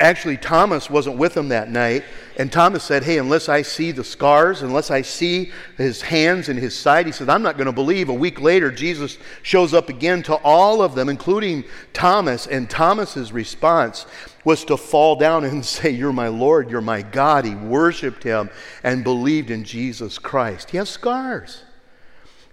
Actually, 0.00 0.36
Thomas 0.36 0.90
wasn't 0.90 1.16
with 1.16 1.34
them 1.34 1.48
that 1.50 1.70
night, 1.70 2.02
and 2.36 2.50
Thomas 2.50 2.82
said, 2.82 3.04
Hey, 3.04 3.18
unless 3.18 3.48
I 3.48 3.62
see 3.62 3.92
the 3.92 4.02
scars, 4.02 4.62
unless 4.62 4.90
I 4.90 5.02
see 5.02 5.52
his 5.76 6.02
hands 6.02 6.48
and 6.48 6.58
his 6.58 6.76
side, 6.76 7.06
he 7.06 7.12
said, 7.12 7.28
I'm 7.28 7.42
not 7.42 7.56
going 7.56 7.66
to 7.66 7.72
believe. 7.72 8.08
A 8.08 8.14
week 8.14 8.40
later, 8.40 8.72
Jesus 8.72 9.16
shows 9.42 9.72
up 9.72 9.88
again 9.88 10.24
to 10.24 10.34
all 10.36 10.82
of 10.82 10.96
them, 10.96 11.08
including 11.08 11.62
Thomas, 11.92 12.48
and 12.48 12.68
Thomas's 12.68 13.32
response 13.32 14.06
was 14.44 14.64
to 14.64 14.76
fall 14.76 15.14
down 15.14 15.44
and 15.44 15.64
say, 15.64 15.90
You're 15.90 16.12
my 16.12 16.28
Lord, 16.28 16.68
you're 16.68 16.80
my 16.80 17.02
God. 17.02 17.44
He 17.44 17.54
worshiped 17.54 18.24
him 18.24 18.50
and 18.82 19.04
believed 19.04 19.50
in 19.50 19.62
Jesus 19.62 20.18
Christ. 20.18 20.70
He 20.70 20.78
has 20.78 20.90
scars. 20.90 21.62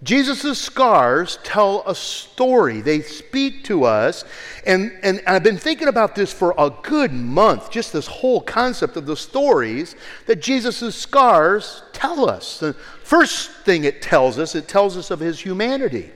Jesus' 0.04 0.60
scars 0.60 1.40
tell 1.44 1.84
a 1.88 1.96
story. 1.96 2.82
They 2.82 3.02
speak 3.02 3.64
to 3.64 3.84
us. 3.84 4.26
And, 4.66 4.92
and 5.02 5.22
I've 5.26 5.44
been 5.44 5.58
thinking 5.58 5.88
about 5.88 6.14
this 6.14 6.32
for 6.32 6.54
a 6.58 6.70
good 6.84 7.12
month, 7.12 7.72
just 7.72 7.94
this 7.94 8.06
whole 8.06 8.42
concept 8.42 8.96
of 8.96 9.08
the 9.08 9.18
stories 9.18 9.96
that 10.28 10.40
Jesus' 10.40 10.96
scars 10.96 11.82
tell 11.94 12.30
us. 12.30 12.60
The 12.60 12.74
first 12.74 13.50
thing 13.66 13.86
it 13.86 14.04
tells 14.04 14.38
us, 14.38 14.54
it 14.54 14.68
tells 14.68 14.98
us 14.98 15.10
of 15.10 15.20
his 15.20 15.40
humanity. 15.40 16.12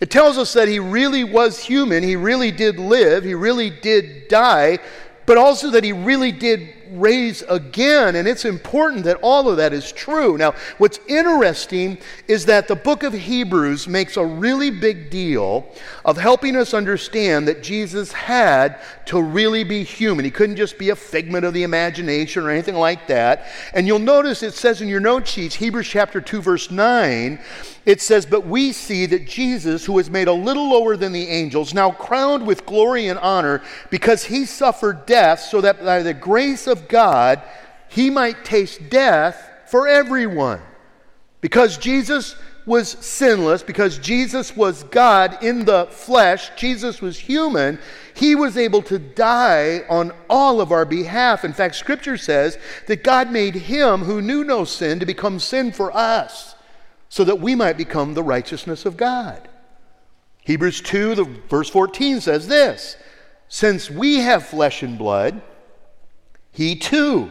It 0.00 0.10
tells 0.10 0.38
us 0.38 0.54
that 0.54 0.68
he 0.68 0.78
really 0.78 1.24
was 1.24 1.64
human, 1.64 2.02
he 2.02 2.16
really 2.16 2.50
did 2.50 2.78
live, 2.78 3.24
he 3.24 3.34
really 3.34 3.70
did 3.70 4.28
die, 4.28 4.78
but 5.24 5.38
also 5.38 5.70
that 5.70 5.84
he 5.84 5.92
really 5.92 6.32
did 6.32 6.75
raise 6.92 7.42
again. 7.42 8.16
And 8.16 8.26
it's 8.26 8.44
important 8.44 9.04
that 9.04 9.18
all 9.22 9.48
of 9.48 9.56
that 9.56 9.72
is 9.72 9.92
true. 9.92 10.36
Now, 10.36 10.54
what's 10.78 11.00
interesting 11.08 11.98
is 12.28 12.46
that 12.46 12.68
the 12.68 12.76
book 12.76 13.02
of 13.02 13.12
Hebrews 13.12 13.88
makes 13.88 14.16
a 14.16 14.24
really 14.24 14.70
big 14.70 15.10
deal 15.10 15.66
of 16.04 16.16
helping 16.16 16.56
us 16.56 16.74
understand 16.74 17.48
that 17.48 17.62
Jesus 17.62 18.12
had 18.12 18.80
to 19.06 19.22
really 19.22 19.64
be 19.64 19.82
human. 19.82 20.24
He 20.24 20.30
couldn't 20.30 20.56
just 20.56 20.78
be 20.78 20.90
a 20.90 20.96
figment 20.96 21.44
of 21.44 21.54
the 21.54 21.62
imagination 21.62 22.44
or 22.44 22.50
anything 22.50 22.76
like 22.76 23.06
that. 23.08 23.46
And 23.74 23.86
you'll 23.86 23.98
notice 23.98 24.42
it 24.42 24.54
says 24.54 24.82
in 24.82 24.88
your 24.88 25.00
note 25.00 25.26
sheets, 25.26 25.54
Hebrews 25.54 25.88
chapter 25.88 26.20
2, 26.20 26.42
verse 26.42 26.70
9, 26.70 27.38
it 27.86 28.02
says, 28.02 28.26
But 28.26 28.44
we 28.44 28.72
see 28.72 29.06
that 29.06 29.28
Jesus, 29.28 29.84
who 29.84 29.92
was 29.92 30.10
made 30.10 30.26
a 30.26 30.32
little 30.32 30.68
lower 30.68 30.96
than 30.96 31.12
the 31.12 31.28
angels, 31.28 31.72
now 31.72 31.92
crowned 31.92 32.44
with 32.44 32.66
glory 32.66 33.06
and 33.06 33.18
honor, 33.20 33.62
because 33.90 34.24
he 34.24 34.44
suffered 34.44 35.06
death, 35.06 35.40
so 35.40 35.60
that 35.60 35.82
by 35.82 36.02
the 36.02 36.12
grace 36.12 36.66
of 36.66 36.88
God 36.88 37.40
he 37.88 38.10
might 38.10 38.44
taste 38.44 38.90
death 38.90 39.48
for 39.70 39.86
everyone. 39.86 40.60
Because 41.40 41.78
Jesus 41.78 42.34
was 42.66 42.88
sinless, 42.88 43.62
because 43.62 43.98
Jesus 43.98 44.56
was 44.56 44.82
God 44.82 45.40
in 45.44 45.64
the 45.64 45.86
flesh, 45.86 46.50
Jesus 46.56 47.00
was 47.00 47.16
human, 47.16 47.78
he 48.14 48.34
was 48.34 48.56
able 48.56 48.82
to 48.82 48.98
die 48.98 49.84
on 49.88 50.10
all 50.28 50.60
of 50.60 50.72
our 50.72 50.84
behalf. 50.84 51.44
In 51.44 51.52
fact, 51.52 51.76
Scripture 51.76 52.16
says 52.16 52.58
that 52.88 53.04
God 53.04 53.30
made 53.30 53.54
him 53.54 54.00
who 54.00 54.20
knew 54.20 54.42
no 54.42 54.64
sin 54.64 54.98
to 54.98 55.06
become 55.06 55.38
sin 55.38 55.70
for 55.70 55.96
us 55.96 56.55
so 57.08 57.24
that 57.24 57.40
we 57.40 57.54
might 57.54 57.76
become 57.76 58.14
the 58.14 58.22
righteousness 58.22 58.84
of 58.84 58.96
God. 58.96 59.48
Hebrews 60.42 60.80
2, 60.80 61.14
the 61.14 61.24
verse 61.24 61.68
14 61.68 62.20
says 62.20 62.48
this 62.48 62.96
Since 63.48 63.90
we 63.90 64.18
have 64.18 64.46
flesh 64.46 64.82
and 64.82 64.96
blood, 64.96 65.42
he 66.52 66.76
too 66.76 67.30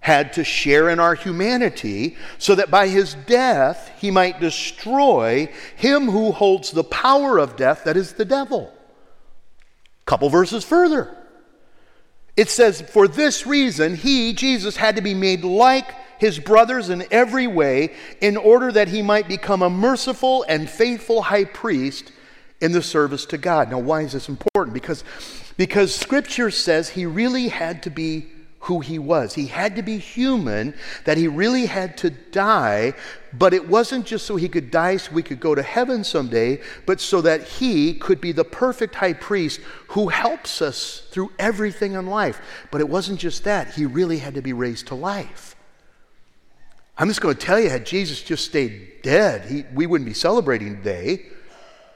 had 0.00 0.32
to 0.32 0.42
share 0.42 0.88
in 0.88 0.98
our 0.98 1.14
humanity 1.14 2.16
so 2.38 2.56
that 2.56 2.70
by 2.70 2.88
his 2.88 3.14
death 3.26 3.92
he 3.98 4.10
might 4.10 4.40
destroy 4.40 5.48
him 5.76 6.10
who 6.10 6.32
holds 6.32 6.72
the 6.72 6.82
power 6.82 7.38
of 7.38 7.54
death, 7.54 7.84
that 7.84 7.96
is 7.96 8.14
the 8.14 8.24
devil. 8.24 8.72
Couple 10.04 10.28
verses 10.28 10.64
further. 10.64 11.16
It 12.36 12.48
says, 12.48 12.80
For 12.80 13.06
this 13.06 13.46
reason, 13.46 13.94
he, 13.94 14.32
Jesus, 14.32 14.76
had 14.76 14.96
to 14.96 15.02
be 15.02 15.14
made 15.14 15.44
like 15.44 15.94
his 16.22 16.38
brothers 16.38 16.88
in 16.88 17.04
every 17.10 17.48
way 17.48 17.92
in 18.20 18.36
order 18.36 18.70
that 18.70 18.86
he 18.86 19.02
might 19.02 19.26
become 19.26 19.60
a 19.60 19.68
merciful 19.68 20.44
and 20.48 20.70
faithful 20.70 21.20
high 21.20 21.44
priest 21.44 22.12
in 22.60 22.70
the 22.70 22.80
service 22.80 23.26
to 23.26 23.36
God. 23.36 23.72
Now, 23.72 23.80
why 23.80 24.02
is 24.02 24.12
this 24.12 24.28
important? 24.28 24.72
Because, 24.72 25.02
because 25.56 25.92
scripture 25.92 26.52
says 26.52 26.88
he 26.90 27.06
really 27.06 27.48
had 27.48 27.82
to 27.82 27.90
be 27.90 28.28
who 28.60 28.78
he 28.78 29.00
was. 29.00 29.34
He 29.34 29.48
had 29.48 29.74
to 29.74 29.82
be 29.82 29.98
human, 29.98 30.74
that 31.06 31.18
he 31.18 31.26
really 31.26 31.66
had 31.66 31.96
to 31.98 32.10
die, 32.10 32.94
but 33.32 33.52
it 33.52 33.68
wasn't 33.68 34.06
just 34.06 34.24
so 34.24 34.36
he 34.36 34.48
could 34.48 34.70
die 34.70 34.98
so 34.98 35.10
we 35.10 35.24
could 35.24 35.40
go 35.40 35.56
to 35.56 35.62
heaven 35.62 36.04
someday, 36.04 36.60
but 36.86 37.00
so 37.00 37.20
that 37.22 37.42
he 37.42 37.94
could 37.94 38.20
be 38.20 38.30
the 38.30 38.44
perfect 38.44 38.94
high 38.94 39.14
priest 39.14 39.58
who 39.88 40.06
helps 40.06 40.62
us 40.62 41.02
through 41.10 41.32
everything 41.40 41.94
in 41.94 42.06
life. 42.06 42.40
But 42.70 42.80
it 42.80 42.88
wasn't 42.88 43.18
just 43.18 43.42
that, 43.42 43.74
he 43.74 43.86
really 43.86 44.18
had 44.18 44.36
to 44.36 44.40
be 44.42 44.52
raised 44.52 44.86
to 44.86 44.94
life. 44.94 45.51
I'm 47.02 47.08
just 47.08 47.20
going 47.20 47.34
to 47.34 47.44
tell 47.44 47.58
you, 47.58 47.68
had 47.68 47.84
Jesus 47.84 48.22
just 48.22 48.44
stayed 48.44 49.02
dead, 49.02 49.50
he, 49.50 49.64
we 49.74 49.88
wouldn't 49.88 50.06
be 50.06 50.14
celebrating 50.14 50.76
today. 50.76 51.26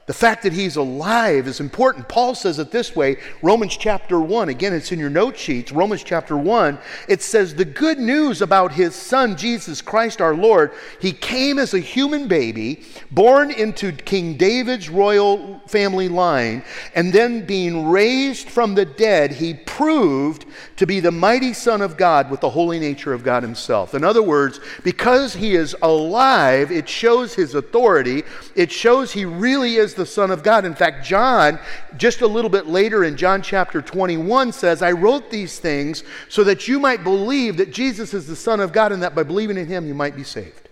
The 0.07 0.13
fact 0.13 0.43
that 0.43 0.53
he's 0.53 0.77
alive 0.77 1.47
is 1.47 1.59
important. 1.59 2.07
Paul 2.07 2.33
says 2.33 2.59
it 2.59 2.71
this 2.71 2.95
way 2.95 3.17
Romans 3.41 3.75
chapter 3.75 4.21
1, 4.21 4.47
again, 4.47 4.73
it's 4.73 4.93
in 4.93 4.99
your 4.99 5.09
note 5.09 5.37
sheets. 5.37 5.73
Romans 5.73 6.01
chapter 6.01 6.37
1, 6.37 6.79
it 7.09 7.21
says, 7.21 7.53
The 7.53 7.65
good 7.65 7.99
news 7.99 8.41
about 8.41 8.71
his 8.71 8.95
son, 8.95 9.35
Jesus 9.35 9.81
Christ 9.81 10.21
our 10.21 10.33
Lord, 10.33 10.71
he 11.01 11.11
came 11.11 11.59
as 11.59 11.73
a 11.73 11.79
human 11.79 12.29
baby, 12.29 12.83
born 13.11 13.51
into 13.51 13.91
King 13.91 14.37
David's 14.37 14.89
royal 14.89 15.59
family 15.67 16.07
line, 16.07 16.63
and 16.95 17.11
then 17.11 17.45
being 17.45 17.89
raised 17.89 18.49
from 18.49 18.75
the 18.75 18.85
dead, 18.85 19.33
he 19.33 19.55
proved 19.55 20.45
to 20.77 20.87
be 20.87 21.01
the 21.01 21.11
mighty 21.11 21.51
Son 21.51 21.81
of 21.81 21.97
God 21.97 22.31
with 22.31 22.39
the 22.39 22.49
holy 22.49 22.79
nature 22.79 23.11
of 23.11 23.25
God 23.25 23.43
himself. 23.43 23.93
In 23.93 24.05
other 24.05 24.23
words, 24.23 24.61
because 24.85 25.33
he 25.33 25.55
is 25.55 25.75
alive, 25.81 26.71
it 26.71 26.87
shows 26.87 27.33
his 27.33 27.55
authority, 27.55 28.23
it 28.55 28.71
shows 28.71 29.11
he 29.11 29.25
really 29.25 29.75
is 29.75 29.96
the 29.97 30.05
Son 30.05 30.31
of 30.31 30.43
God. 30.43 30.63
In 30.63 30.73
fact, 30.73 31.05
John, 31.05 31.59
just 31.97 32.21
a 32.21 32.27
little 32.27 32.49
bit 32.49 32.67
later 32.67 33.03
in 33.03 33.17
John 33.17 33.41
chapter 33.41 33.81
21, 33.81 34.53
says, 34.53 34.81
I 34.81 34.91
wrote 34.93 35.29
these 35.29 35.59
things 35.59 36.03
so 36.29 36.43
that 36.45 36.67
you 36.67 36.79
might 36.79 37.03
believe 37.03 37.57
that 37.57 37.71
Jesus 37.71 38.13
is 38.13 38.27
the 38.27 38.35
Son 38.35 38.61
of 38.61 38.71
God 38.71 38.91
and 38.91 39.03
that 39.03 39.15
by 39.15 39.23
believing 39.23 39.57
in 39.57 39.67
him 39.67 39.85
you 39.85 39.93
might 39.93 40.15
be 40.15 40.23
saved. 40.23 40.69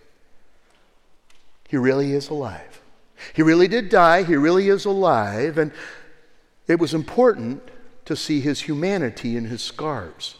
He 1.67 1.77
really 1.77 2.13
is 2.13 2.29
alive. 2.29 2.81
He 3.33 3.41
really 3.41 3.67
did 3.67 3.89
die. 3.89 4.23
He 4.23 4.35
really 4.35 4.69
is 4.69 4.85
alive. 4.85 5.57
And 5.57 5.71
it 6.67 6.79
was 6.79 6.93
important 6.93 7.61
to 8.05 8.15
see 8.15 8.39
his 8.39 8.61
humanity 8.61 9.35
in 9.35 9.45
his 9.45 9.61
scars. 9.61 10.35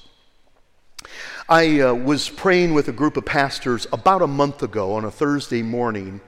I 1.48 1.80
uh, 1.80 1.94
was 1.94 2.30
praying 2.30 2.74
with 2.74 2.88
a 2.88 2.92
group 2.92 3.18
of 3.18 3.26
pastors 3.26 3.86
about 3.94 4.22
a 4.22 4.28
month 4.28 4.64
ago 4.64 4.94
on 4.94 5.06
a 5.06 5.12
Thursday 5.12 5.62
morning, 5.62 6.22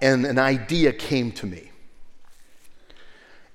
and 0.00 0.24
an 0.24 0.38
idea 0.38 0.92
came 0.92 1.32
to 1.32 1.46
me. 1.46 1.67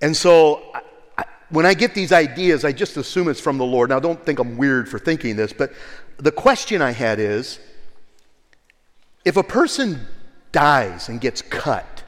And 0.03 0.17
so 0.17 0.61
I, 0.73 0.81
I, 1.17 1.23
when 1.49 1.65
I 1.65 1.73
get 1.73 1.95
these 1.95 2.11
ideas, 2.11 2.65
I 2.65 2.73
just 2.73 2.97
assume 2.97 3.29
it's 3.29 3.39
from 3.39 3.57
the 3.57 3.63
Lord. 3.63 3.89
Now, 3.89 4.01
don't 4.01 4.21
think 4.25 4.37
I'm 4.37 4.57
weird 4.57 4.89
for 4.89 4.99
thinking 4.99 5.37
this, 5.37 5.53
but 5.53 5.71
the 6.17 6.31
question 6.31 6.81
I 6.81 6.91
had 6.91 7.19
is 7.19 7.57
if 9.23 9.37
a 9.37 9.43
person 9.43 10.05
dies 10.51 11.07
and 11.07 11.21
gets 11.21 11.41
cut, 11.41 12.03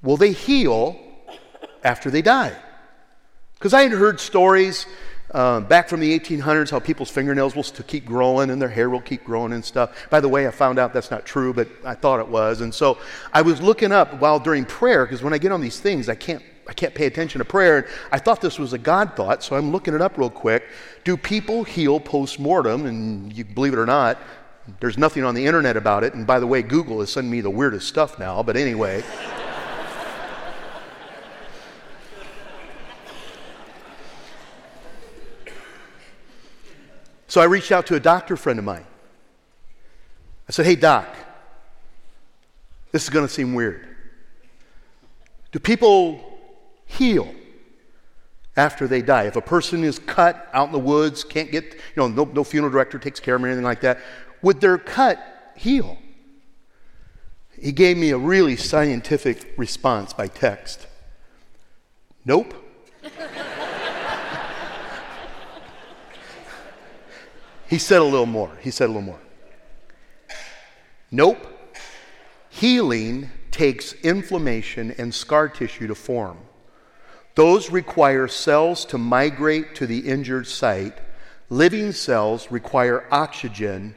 will 0.00 0.16
they 0.16 0.30
heal 0.30 0.96
after 1.82 2.08
they 2.08 2.22
die? 2.22 2.56
Because 3.54 3.74
I 3.74 3.82
had 3.82 3.90
heard 3.90 4.20
stories 4.20 4.86
uh, 5.32 5.58
back 5.58 5.88
from 5.88 5.98
the 5.98 6.16
1800s 6.16 6.70
how 6.70 6.78
people's 6.78 7.10
fingernails 7.10 7.56
will 7.56 7.64
keep 7.64 8.06
growing 8.06 8.50
and 8.50 8.62
their 8.62 8.68
hair 8.68 8.90
will 8.90 9.00
keep 9.00 9.24
growing 9.24 9.52
and 9.54 9.64
stuff. 9.64 10.06
By 10.08 10.20
the 10.20 10.28
way, 10.28 10.46
I 10.46 10.52
found 10.52 10.78
out 10.78 10.92
that's 10.92 11.10
not 11.10 11.26
true, 11.26 11.52
but 11.52 11.66
I 11.84 11.96
thought 11.96 12.20
it 12.20 12.28
was. 12.28 12.60
And 12.60 12.72
so 12.72 12.98
I 13.32 13.42
was 13.42 13.60
looking 13.60 13.90
up 13.90 14.20
while 14.20 14.38
during 14.38 14.64
prayer, 14.64 15.04
because 15.04 15.20
when 15.20 15.32
I 15.32 15.38
get 15.38 15.50
on 15.50 15.60
these 15.60 15.80
things, 15.80 16.08
I 16.08 16.14
can't 16.14 16.44
I 16.68 16.72
can't 16.72 16.94
pay 16.94 17.06
attention 17.06 17.38
to 17.38 17.44
prayer. 17.44 17.78
And 17.78 17.86
I 18.10 18.18
thought 18.18 18.40
this 18.40 18.58
was 18.58 18.72
a 18.72 18.78
God 18.78 19.14
thought, 19.14 19.44
so 19.44 19.56
I'm 19.56 19.70
looking 19.70 19.94
it 19.94 20.00
up 20.00 20.18
real 20.18 20.30
quick. 20.30 20.64
Do 21.04 21.16
people 21.16 21.62
heal 21.64 22.00
post 22.00 22.40
mortem? 22.40 22.86
And 22.86 23.32
you 23.32 23.44
believe 23.44 23.72
it 23.72 23.78
or 23.78 23.86
not, 23.86 24.18
there's 24.80 24.98
nothing 24.98 25.22
on 25.22 25.36
the 25.36 25.46
internet 25.46 25.76
about 25.76 26.02
it. 26.02 26.14
And 26.14 26.26
by 26.26 26.40
the 26.40 26.46
way, 26.46 26.62
Google 26.62 27.00
is 27.02 27.10
sending 27.10 27.30
me 27.30 27.40
the 27.40 27.50
weirdest 27.50 27.86
stuff 27.86 28.18
now, 28.18 28.42
but 28.42 28.56
anyway. 28.56 29.04
so 37.28 37.40
I 37.40 37.44
reached 37.44 37.70
out 37.70 37.86
to 37.86 37.94
a 37.94 38.00
doctor 38.00 38.36
friend 38.36 38.58
of 38.58 38.64
mine. 38.64 38.86
I 40.48 40.52
said, 40.52 40.66
Hey, 40.66 40.74
doc, 40.74 41.06
this 42.90 43.04
is 43.04 43.10
going 43.10 43.26
to 43.26 43.32
seem 43.32 43.54
weird. 43.54 43.86
Do 45.52 45.60
people 45.60 46.35
heal 46.96 47.34
after 48.56 48.86
they 48.86 49.02
die. 49.02 49.24
If 49.24 49.36
a 49.36 49.40
person 49.40 49.84
is 49.84 49.98
cut 49.98 50.48
out 50.52 50.66
in 50.68 50.72
the 50.72 50.78
woods, 50.78 51.24
can't 51.24 51.50
get, 51.50 51.74
you 51.74 51.80
know, 51.96 52.08
no, 52.08 52.24
no 52.24 52.44
funeral 52.44 52.72
director 52.72 52.98
takes 52.98 53.20
care 53.20 53.34
of 53.34 53.40
them 53.40 53.46
or 53.46 53.48
anything 53.48 53.64
like 53.64 53.82
that, 53.82 54.00
would 54.42 54.60
their 54.60 54.78
cut 54.78 55.18
heal? 55.56 55.98
He 57.60 57.72
gave 57.72 57.96
me 57.96 58.10
a 58.10 58.18
really 58.18 58.56
scientific 58.56 59.54
response 59.56 60.12
by 60.12 60.28
text. 60.28 60.86
Nope. 62.24 62.54
he 67.68 67.78
said 67.78 68.00
a 68.00 68.04
little 68.04 68.26
more. 68.26 68.52
He 68.60 68.70
said 68.70 68.86
a 68.86 68.88
little 68.88 69.02
more. 69.02 69.20
Nope. 71.10 71.38
Healing 72.50 73.30
takes 73.50 73.92
inflammation 73.94 74.94
and 74.98 75.14
scar 75.14 75.48
tissue 75.48 75.86
to 75.86 75.94
form. 75.94 76.38
Those 77.36 77.70
require 77.70 78.26
cells 78.28 78.86
to 78.86 78.98
migrate 78.98 79.74
to 79.76 79.86
the 79.86 80.08
injured 80.08 80.46
site. 80.46 80.94
Living 81.50 81.92
cells 81.92 82.50
require 82.50 83.06
oxygen. 83.10 83.94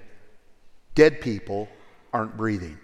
Dead 0.93 1.21
people 1.21 1.69
aren't 2.11 2.35
breathing. 2.35 2.77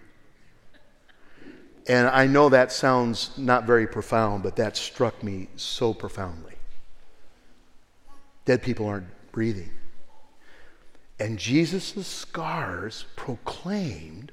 And 1.88 2.08
I 2.08 2.26
know 2.26 2.48
that 2.50 2.72
sounds 2.72 3.38
not 3.38 3.66
very 3.66 3.86
profound, 3.86 4.44
but 4.44 4.56
that 4.56 4.78
struck 4.78 5.22
me 5.22 5.50
so 5.58 5.94
profoundly. 5.94 6.56
Dead 8.46 8.64
people 8.64 8.88
aren't 8.88 9.08
breathing. 9.34 9.72
And 11.20 11.38
Jesus' 11.38 12.08
scars 12.08 13.06
proclaimed 13.18 14.32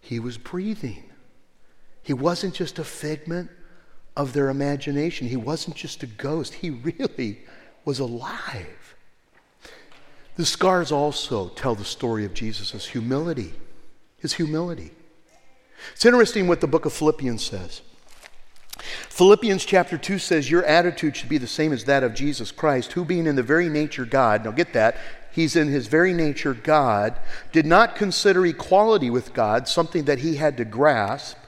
he 0.00 0.18
was 0.18 0.38
breathing. 0.38 1.04
He 2.02 2.12
wasn't 2.12 2.54
just 2.54 2.80
a 2.80 2.84
figment 2.84 3.48
of 4.16 4.32
their 4.32 4.48
imagination. 4.48 5.28
He 5.28 5.36
wasn't 5.36 5.76
just 5.76 6.02
a 6.02 6.06
ghost, 6.06 6.54
he 6.54 6.70
really 6.98 7.40
was 7.84 7.98
alive. 7.98 8.94
The 10.36 10.46
scars 10.46 10.92
also 10.92 11.48
tell 11.48 11.74
the 11.74 11.84
story 11.84 12.24
of 12.24 12.34
Jesus' 12.34 12.86
humility, 12.86 13.54
his 14.18 14.34
humility. 14.34 14.90
It's 15.92 16.04
interesting 16.04 16.46
what 16.46 16.60
the 16.60 16.66
book 16.66 16.84
of 16.84 16.92
Philippians 16.92 17.42
says. 17.42 17.80
Philippians 19.08 19.64
chapter 19.64 19.96
2 19.96 20.18
says, 20.18 20.50
Your 20.50 20.64
attitude 20.64 21.16
should 21.16 21.30
be 21.30 21.38
the 21.38 21.46
same 21.46 21.72
as 21.72 21.84
that 21.84 22.02
of 22.02 22.14
Jesus 22.14 22.52
Christ, 22.52 22.92
who 22.92 23.04
being 23.04 23.26
in 23.26 23.36
the 23.36 23.42
very 23.42 23.68
nature 23.68 24.04
God, 24.04 24.44
now 24.44 24.50
get 24.50 24.74
that, 24.74 24.98
he's 25.32 25.56
in 25.56 25.68
his 25.68 25.86
very 25.86 26.12
nature 26.12 26.52
God, 26.52 27.18
did 27.52 27.64
not 27.64 27.96
consider 27.96 28.44
equality 28.44 29.08
with 29.08 29.32
God 29.32 29.68
something 29.68 30.04
that 30.04 30.18
he 30.18 30.36
had 30.36 30.58
to 30.58 30.64
grasp 30.66 31.38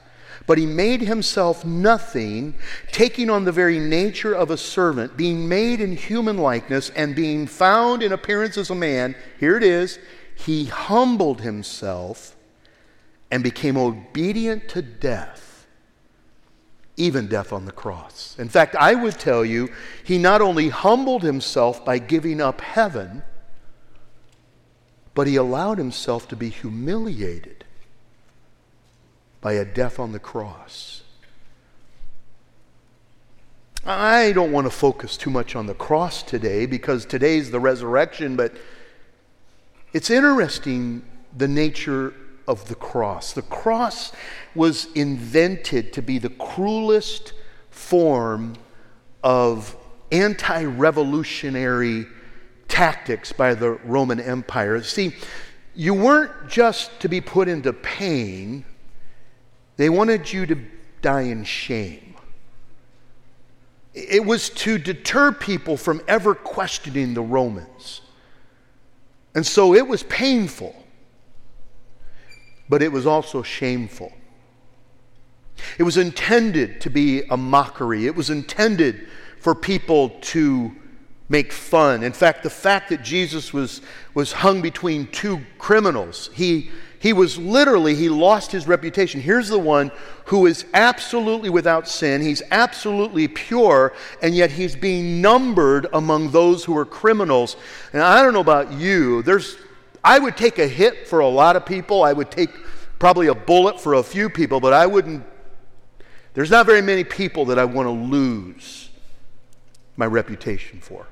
but 0.49 0.57
he 0.57 0.65
made 0.65 1.01
himself 1.01 1.63
nothing, 1.63 2.55
taking 2.91 3.29
on 3.29 3.45
the 3.45 3.51
very 3.51 3.77
nature 3.77 4.33
of 4.33 4.49
a 4.49 4.57
servant, 4.57 5.15
being 5.15 5.47
made 5.47 5.79
in 5.79 5.95
human 5.95 6.39
likeness, 6.39 6.89
and 6.95 7.15
being 7.15 7.45
found 7.45 8.01
in 8.01 8.11
appearance 8.11 8.57
as 8.57 8.71
a 8.71 8.75
man. 8.75 9.13
Here 9.39 9.55
it 9.57 9.61
is. 9.61 9.99
He 10.33 10.65
humbled 10.65 11.41
himself 11.41 12.35
and 13.29 13.43
became 13.43 13.77
obedient 13.77 14.67
to 14.69 14.81
death, 14.81 15.67
even 16.97 17.27
death 17.27 17.53
on 17.53 17.65
the 17.65 17.71
cross. 17.71 18.35
In 18.39 18.49
fact, 18.49 18.75
I 18.75 18.95
would 18.95 19.19
tell 19.19 19.45
you, 19.45 19.69
he 20.03 20.17
not 20.17 20.41
only 20.41 20.69
humbled 20.69 21.21
himself 21.21 21.85
by 21.85 21.99
giving 21.99 22.41
up 22.41 22.61
heaven, 22.61 23.21
but 25.13 25.27
he 25.27 25.35
allowed 25.35 25.77
himself 25.77 26.27
to 26.29 26.35
be 26.35 26.49
humiliated 26.49 27.58
by 29.41 29.53
a 29.53 29.65
death 29.65 29.99
on 29.99 30.11
the 30.11 30.19
cross. 30.19 31.03
I 33.85 34.33
don't 34.33 34.51
want 34.51 34.65
to 34.65 34.71
focus 34.71 35.15
too 35.15 35.29
much 35.29 35.55
on 35.55 35.65
the 35.65 35.73
cross 35.73 36.21
today 36.21 36.65
because 36.65 37.05
today's 37.05 37.49
the 37.49 37.59
resurrection, 37.59 38.35
but 38.35 38.53
it's 39.93 40.09
interesting 40.09 41.03
the 41.35 41.47
nature 41.47 42.13
of 42.47 42.67
the 42.67 42.75
cross. 42.75 43.33
The 43.33 43.43
cross 43.43 44.11
was 44.53 44.87
invented 44.95 45.93
to 45.93 46.01
be 46.01 46.17
the 46.17 46.29
cruelest 46.29 47.33
form 47.69 48.55
of 49.23 49.75
anti 50.11 50.63
revolutionary 50.63 52.05
tactics 52.67 53.31
by 53.31 53.53
the 53.53 53.71
Roman 53.71 54.19
Empire. 54.19 54.81
See, 54.83 55.15
you 55.75 55.93
weren't 55.93 56.49
just 56.49 56.99
to 57.01 57.07
be 57.07 57.21
put 57.21 57.47
into 57.47 57.71
pain, 57.71 58.65
they 59.79 59.87
wanted 59.87 60.33
you 60.33 60.45
to 60.45 60.57
die 61.01 61.21
in 61.21 61.45
shame. 61.45 62.15
It 63.93 64.25
was 64.25 64.49
to 64.49 64.77
deter 64.77 65.31
people 65.31 65.77
from 65.77 66.01
ever 66.05 66.35
questioning 66.35 67.13
the 67.13 67.21
Romans. 67.21 68.01
And 69.33 69.47
so 69.47 69.73
it 69.73 69.87
was 69.87 70.03
painful, 70.03 70.75
but 72.67 72.81
it 72.81 72.91
was 72.91 73.07
also 73.07 73.41
shameful. 73.41 74.11
It 75.77 75.83
was 75.83 75.95
intended 75.95 76.81
to 76.81 76.89
be 76.89 77.23
a 77.29 77.37
mockery. 77.37 78.05
It 78.05 78.17
was 78.17 78.29
intended 78.29 79.07
for 79.39 79.55
people 79.55 80.09
to 80.09 80.75
make 81.29 81.53
fun. 81.53 82.03
In 82.03 82.11
fact, 82.11 82.43
the 82.43 82.49
fact 82.49 82.89
that 82.89 83.01
Jesus 83.01 83.53
was, 83.53 83.81
was 84.13 84.33
hung 84.33 84.61
between 84.61 85.07
two 85.07 85.39
criminals, 85.57 86.29
he, 86.33 86.69
he 86.99 87.13
was 87.13 87.37
literally, 87.37 87.95
he 87.95 88.09
lost 88.09 88.51
his 88.51 88.67
reputation. 88.67 89.21
Here's 89.21 89.47
the 89.47 89.59
one 89.59 89.91
who 90.25 90.45
is 90.45 90.65
absolutely 90.73 91.49
without 91.49 91.87
sin, 91.87 92.21
he's 92.21 92.43
absolutely 92.51 93.27
pure, 93.27 93.93
and 94.21 94.35
yet 94.35 94.51
he's 94.51 94.75
being 94.75 95.21
numbered 95.21 95.87
among 95.93 96.31
those 96.31 96.63
who 96.63 96.77
are 96.77 96.85
criminals. 96.85 97.55
And 97.93 98.01
I 98.01 98.21
don't 98.21 98.33
know 98.33 98.41
about 98.41 98.71
you, 98.73 99.21
there's, 99.23 99.57
I 100.03 100.19
would 100.19 100.37
take 100.37 100.59
a 100.59 100.67
hit 100.67 101.07
for 101.07 101.19
a 101.19 101.27
lot 101.27 101.55
of 101.55 101.65
people, 101.65 102.03
I 102.03 102.13
would 102.13 102.31
take 102.31 102.49
probably 102.99 103.27
a 103.27 103.35
bullet 103.35 103.79
for 103.79 103.95
a 103.95 104.03
few 104.03 104.29
people, 104.29 104.59
but 104.59 104.73
I 104.73 104.85
wouldn't 104.85 105.25
there's 106.33 106.51
not 106.51 106.65
very 106.65 106.81
many 106.81 107.03
people 107.03 107.45
that 107.45 107.59
I 107.59 107.65
want 107.65 107.87
to 107.87 107.91
lose 107.91 108.89
my 109.97 110.05
reputation 110.05 110.79
for. 110.79 111.07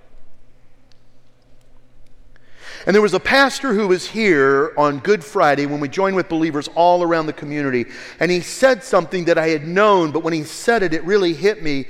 And 2.86 2.93
there 2.93 3.01
was 3.01 3.13
a 3.13 3.19
pastor 3.19 3.73
who 3.73 3.88
was 3.88 4.05
here 4.05 4.73
on 4.78 4.99
Good 4.99 5.23
Friday 5.23 5.65
when 5.65 5.80
we 5.80 5.88
joined 5.88 6.15
with 6.15 6.30
believers 6.30 6.69
all 6.75 7.03
around 7.03 7.25
the 7.25 7.34
community. 7.34 7.86
And 8.19 8.30
he 8.30 8.41
said 8.41 8.84
something 8.84 9.25
that 9.25 9.38
I 9.38 9.49
had 9.49 9.67
known, 9.67 10.11
but 10.11 10.23
when 10.23 10.34
he 10.34 10.43
said 10.43 10.84
it, 10.84 10.93
it 10.93 11.03
really 11.03 11.34
hit 11.34 11.63
me 11.63 11.88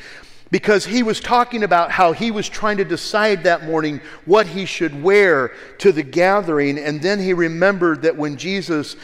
because 0.50 0.86
he 0.86 1.04
was 1.04 1.20
talking 1.20 1.64
about 1.64 1.92
how 1.92 2.14
he 2.14 2.32
was 2.32 2.48
trying 2.48 2.78
to 2.78 2.86
decide 2.86 3.44
that 3.44 3.66
morning 3.66 4.02
what 4.26 4.48
he 4.48 4.66
should 4.66 5.04
wear 5.04 5.52
to 5.80 5.92
the 5.92 6.04
gathering. 6.04 6.78
And 6.80 7.02
then 7.02 7.20
he 7.20 7.34
remembered 7.34 8.04
that 8.04 8.16
when 8.16 8.38
Jesus 8.38 8.96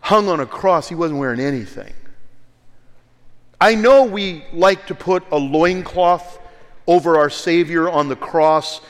hung 0.00 0.28
on 0.28 0.40
a 0.40 0.46
cross, 0.46 0.88
he 0.88 0.94
wasn't 0.94 1.18
wearing 1.18 1.40
anything. 1.40 1.92
I 3.60 3.74
know 3.74 4.04
we 4.04 4.44
like 4.52 4.86
to 4.86 4.94
put 4.94 5.22
a 5.30 5.36
loincloth 5.36 6.38
over 6.86 7.18
our 7.18 7.30
Savior 7.30 7.88
on 7.90 8.08
the 8.08 8.16
cross 8.16 8.80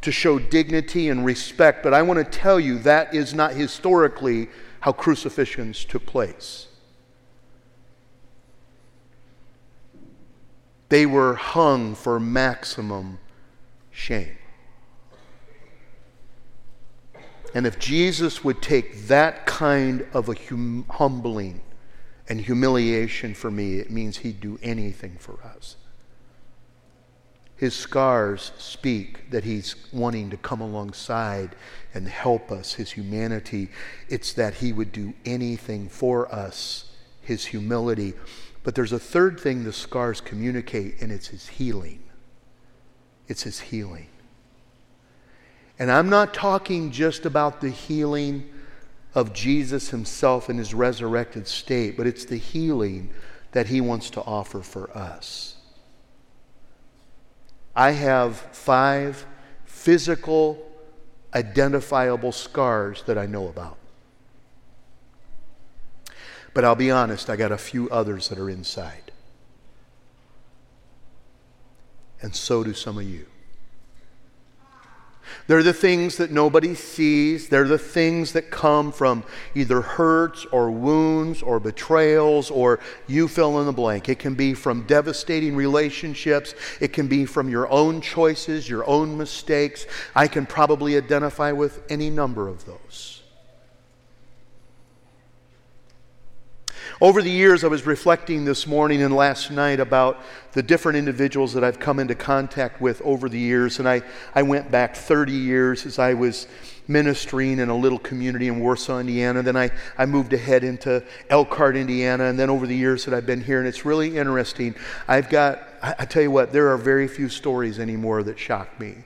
to 0.00 0.12
show 0.12 0.38
dignity 0.38 1.08
and 1.08 1.24
respect, 1.24 1.82
but 1.82 1.92
I 1.92 2.02
want 2.02 2.18
to 2.18 2.38
tell 2.38 2.60
you 2.60 2.78
that 2.80 3.14
is 3.14 3.34
not 3.34 3.52
historically 3.52 4.48
how 4.80 4.92
crucifixions 4.92 5.84
took 5.84 6.06
place. 6.06 6.68
They 10.88 11.04
were 11.04 11.34
hung 11.34 11.94
for 11.94 12.18
maximum 12.18 13.18
shame. 13.90 14.38
And 17.54 17.66
if 17.66 17.78
Jesus 17.78 18.44
would 18.44 18.62
take 18.62 19.06
that 19.08 19.46
kind 19.46 20.06
of 20.12 20.28
a 20.28 20.34
hum- 20.34 20.86
humbling 20.88 21.60
and 22.28 22.40
humiliation 22.40 23.34
for 23.34 23.50
me, 23.50 23.78
it 23.78 23.90
means 23.90 24.18
he'd 24.18 24.40
do 24.40 24.58
anything 24.62 25.16
for 25.18 25.38
us. 25.42 25.76
His 27.58 27.74
scars 27.74 28.52
speak 28.56 29.30
that 29.30 29.42
he's 29.42 29.74
wanting 29.92 30.30
to 30.30 30.36
come 30.36 30.60
alongside 30.60 31.56
and 31.92 32.06
help 32.06 32.52
us, 32.52 32.74
his 32.74 32.92
humanity. 32.92 33.68
It's 34.08 34.32
that 34.34 34.54
he 34.54 34.72
would 34.72 34.92
do 34.92 35.12
anything 35.24 35.88
for 35.88 36.32
us, 36.32 36.92
his 37.20 37.46
humility. 37.46 38.14
But 38.62 38.76
there's 38.76 38.92
a 38.92 38.98
third 38.98 39.40
thing 39.40 39.64
the 39.64 39.72
scars 39.72 40.20
communicate, 40.20 41.02
and 41.02 41.10
it's 41.10 41.26
his 41.26 41.48
healing. 41.48 42.04
It's 43.26 43.42
his 43.42 43.58
healing. 43.58 44.06
And 45.80 45.90
I'm 45.90 46.08
not 46.08 46.32
talking 46.32 46.92
just 46.92 47.26
about 47.26 47.60
the 47.60 47.70
healing 47.70 48.48
of 49.16 49.32
Jesus 49.32 49.90
himself 49.90 50.48
in 50.48 50.58
his 50.58 50.74
resurrected 50.74 51.48
state, 51.48 51.96
but 51.96 52.06
it's 52.06 52.24
the 52.24 52.36
healing 52.36 53.10
that 53.50 53.66
he 53.66 53.80
wants 53.80 54.10
to 54.10 54.22
offer 54.22 54.60
for 54.60 54.96
us. 54.96 55.56
I 57.78 57.92
have 57.92 58.36
five 58.36 59.24
physical, 59.64 60.58
identifiable 61.32 62.32
scars 62.32 63.04
that 63.06 63.16
I 63.16 63.26
know 63.26 63.46
about. 63.46 63.78
But 66.52 66.64
I'll 66.64 66.74
be 66.74 66.90
honest, 66.90 67.30
I 67.30 67.36
got 67.36 67.52
a 67.52 67.56
few 67.56 67.88
others 67.90 68.30
that 68.30 68.38
are 68.40 68.50
inside. 68.50 69.12
And 72.20 72.34
so 72.34 72.64
do 72.64 72.74
some 72.74 72.98
of 72.98 73.04
you. 73.04 73.26
They're 75.46 75.62
the 75.62 75.72
things 75.72 76.16
that 76.16 76.30
nobody 76.30 76.74
sees. 76.74 77.48
They're 77.48 77.68
the 77.68 77.78
things 77.78 78.32
that 78.32 78.50
come 78.50 78.92
from 78.92 79.24
either 79.54 79.80
hurts 79.80 80.46
or 80.52 80.70
wounds 80.70 81.42
or 81.42 81.60
betrayals 81.60 82.50
or 82.50 82.80
you 83.06 83.28
fill 83.28 83.60
in 83.60 83.66
the 83.66 83.72
blank. 83.72 84.08
It 84.08 84.18
can 84.18 84.34
be 84.34 84.54
from 84.54 84.86
devastating 84.86 85.56
relationships. 85.56 86.54
It 86.80 86.92
can 86.92 87.08
be 87.08 87.24
from 87.24 87.48
your 87.48 87.70
own 87.70 88.00
choices, 88.00 88.68
your 88.68 88.88
own 88.88 89.16
mistakes. 89.16 89.86
I 90.14 90.28
can 90.28 90.46
probably 90.46 90.96
identify 90.96 91.52
with 91.52 91.82
any 91.90 92.10
number 92.10 92.48
of 92.48 92.64
those. 92.64 93.17
Over 97.00 97.22
the 97.22 97.30
years, 97.30 97.64
I 97.64 97.68
was 97.68 97.86
reflecting 97.86 98.44
this 98.44 98.66
morning 98.66 99.02
and 99.02 99.14
last 99.14 99.50
night 99.50 99.80
about 99.80 100.20
the 100.52 100.62
different 100.62 100.98
individuals 100.98 101.52
that 101.54 101.62
I've 101.62 101.78
come 101.78 101.98
into 101.98 102.14
contact 102.14 102.80
with 102.80 103.00
over 103.02 103.28
the 103.28 103.38
years. 103.38 103.78
And 103.78 103.88
I, 103.88 104.02
I 104.34 104.42
went 104.42 104.70
back 104.70 104.96
30 104.96 105.32
years 105.32 105.86
as 105.86 105.98
I 105.98 106.14
was 106.14 106.46
ministering 106.88 107.58
in 107.58 107.68
a 107.68 107.76
little 107.76 107.98
community 107.98 108.48
in 108.48 108.60
Warsaw, 108.60 108.98
Indiana. 108.98 109.42
Then 109.42 109.56
I, 109.56 109.70
I 109.96 110.06
moved 110.06 110.32
ahead 110.32 110.64
into 110.64 111.04
Elkhart, 111.30 111.76
Indiana. 111.76 112.24
And 112.24 112.38
then 112.38 112.50
over 112.50 112.66
the 112.66 112.76
years 112.76 113.04
that 113.04 113.14
I've 113.14 113.26
been 113.26 113.42
here, 113.42 113.58
and 113.58 113.68
it's 113.68 113.84
really 113.84 114.16
interesting. 114.16 114.74
I've 115.06 115.28
got, 115.28 115.62
I, 115.82 115.94
I 116.00 116.04
tell 116.06 116.22
you 116.22 116.30
what, 116.30 116.52
there 116.52 116.68
are 116.72 116.78
very 116.78 117.06
few 117.06 117.28
stories 117.28 117.78
anymore 117.78 118.22
that 118.24 118.38
shock 118.38 118.80
me. 118.80 119.04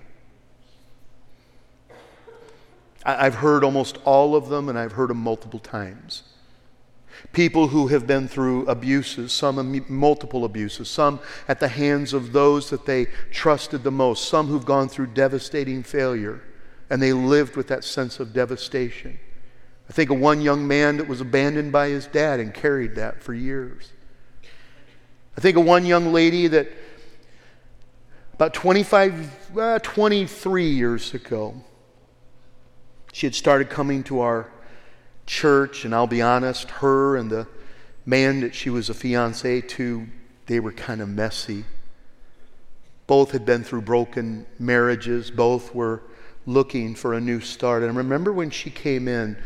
I, 3.04 3.26
I've 3.26 3.34
heard 3.34 3.64
almost 3.64 3.98
all 4.04 4.36
of 4.36 4.48
them, 4.48 4.68
and 4.68 4.78
I've 4.78 4.92
heard 4.92 5.10
them 5.10 5.18
multiple 5.18 5.58
times. 5.58 6.22
People 7.32 7.68
who 7.68 7.86
have 7.86 8.06
been 8.06 8.28
through 8.28 8.66
abuses, 8.66 9.32
some 9.32 9.84
multiple 9.88 10.44
abuses, 10.44 10.90
some 10.90 11.20
at 11.48 11.60
the 11.60 11.68
hands 11.68 12.12
of 12.12 12.32
those 12.32 12.70
that 12.70 12.84
they 12.84 13.06
trusted 13.30 13.84
the 13.84 13.90
most, 13.90 14.28
some 14.28 14.48
who've 14.48 14.64
gone 14.64 14.88
through 14.88 15.06
devastating 15.06 15.82
failure 15.82 16.42
and 16.92 17.00
they 17.00 17.14
lived 17.14 17.56
with 17.56 17.68
that 17.68 17.84
sense 17.84 18.20
of 18.20 18.34
devastation. 18.34 19.18
I 19.88 19.94
think 19.94 20.10
of 20.10 20.20
one 20.20 20.42
young 20.42 20.68
man 20.68 20.98
that 20.98 21.08
was 21.08 21.22
abandoned 21.22 21.72
by 21.72 21.88
his 21.88 22.06
dad 22.06 22.38
and 22.38 22.52
carried 22.52 22.96
that 22.96 23.22
for 23.22 23.32
years. 23.32 23.92
I 25.34 25.40
think 25.40 25.56
of 25.56 25.64
one 25.64 25.86
young 25.86 26.12
lady 26.12 26.48
that 26.48 26.68
about 28.34 28.52
25, 28.52 29.56
uh, 29.58 29.78
23 29.78 30.66
years 30.68 31.14
ago, 31.14 31.54
she 33.10 33.24
had 33.24 33.34
started 33.34 33.70
coming 33.70 34.02
to 34.04 34.20
our 34.20 34.51
church, 35.26 35.84
and 35.84 35.94
I'll 35.94 36.06
be 36.06 36.22
honest, 36.22 36.70
her 36.70 37.16
and 37.16 37.30
the 37.30 37.46
man 38.04 38.40
that 38.40 38.54
she 38.54 38.70
was 38.70 38.88
a 38.90 38.94
fiance 38.94 39.60
to, 39.60 40.06
they 40.46 40.60
were 40.60 40.72
kind 40.72 41.00
of 41.00 41.08
messy. 41.08 41.64
Both 43.06 43.32
had 43.32 43.44
been 43.44 43.64
through 43.64 43.82
broken 43.82 44.46
marriages, 44.58 45.30
both 45.30 45.74
were 45.74 46.02
looking 46.46 46.94
for 46.94 47.14
a 47.14 47.20
new 47.20 47.40
start. 47.40 47.82
And 47.82 47.92
I 47.92 47.94
remember 47.94 48.32
when 48.32 48.50
she 48.50 48.70
came 48.70 49.06
in, 49.06 49.36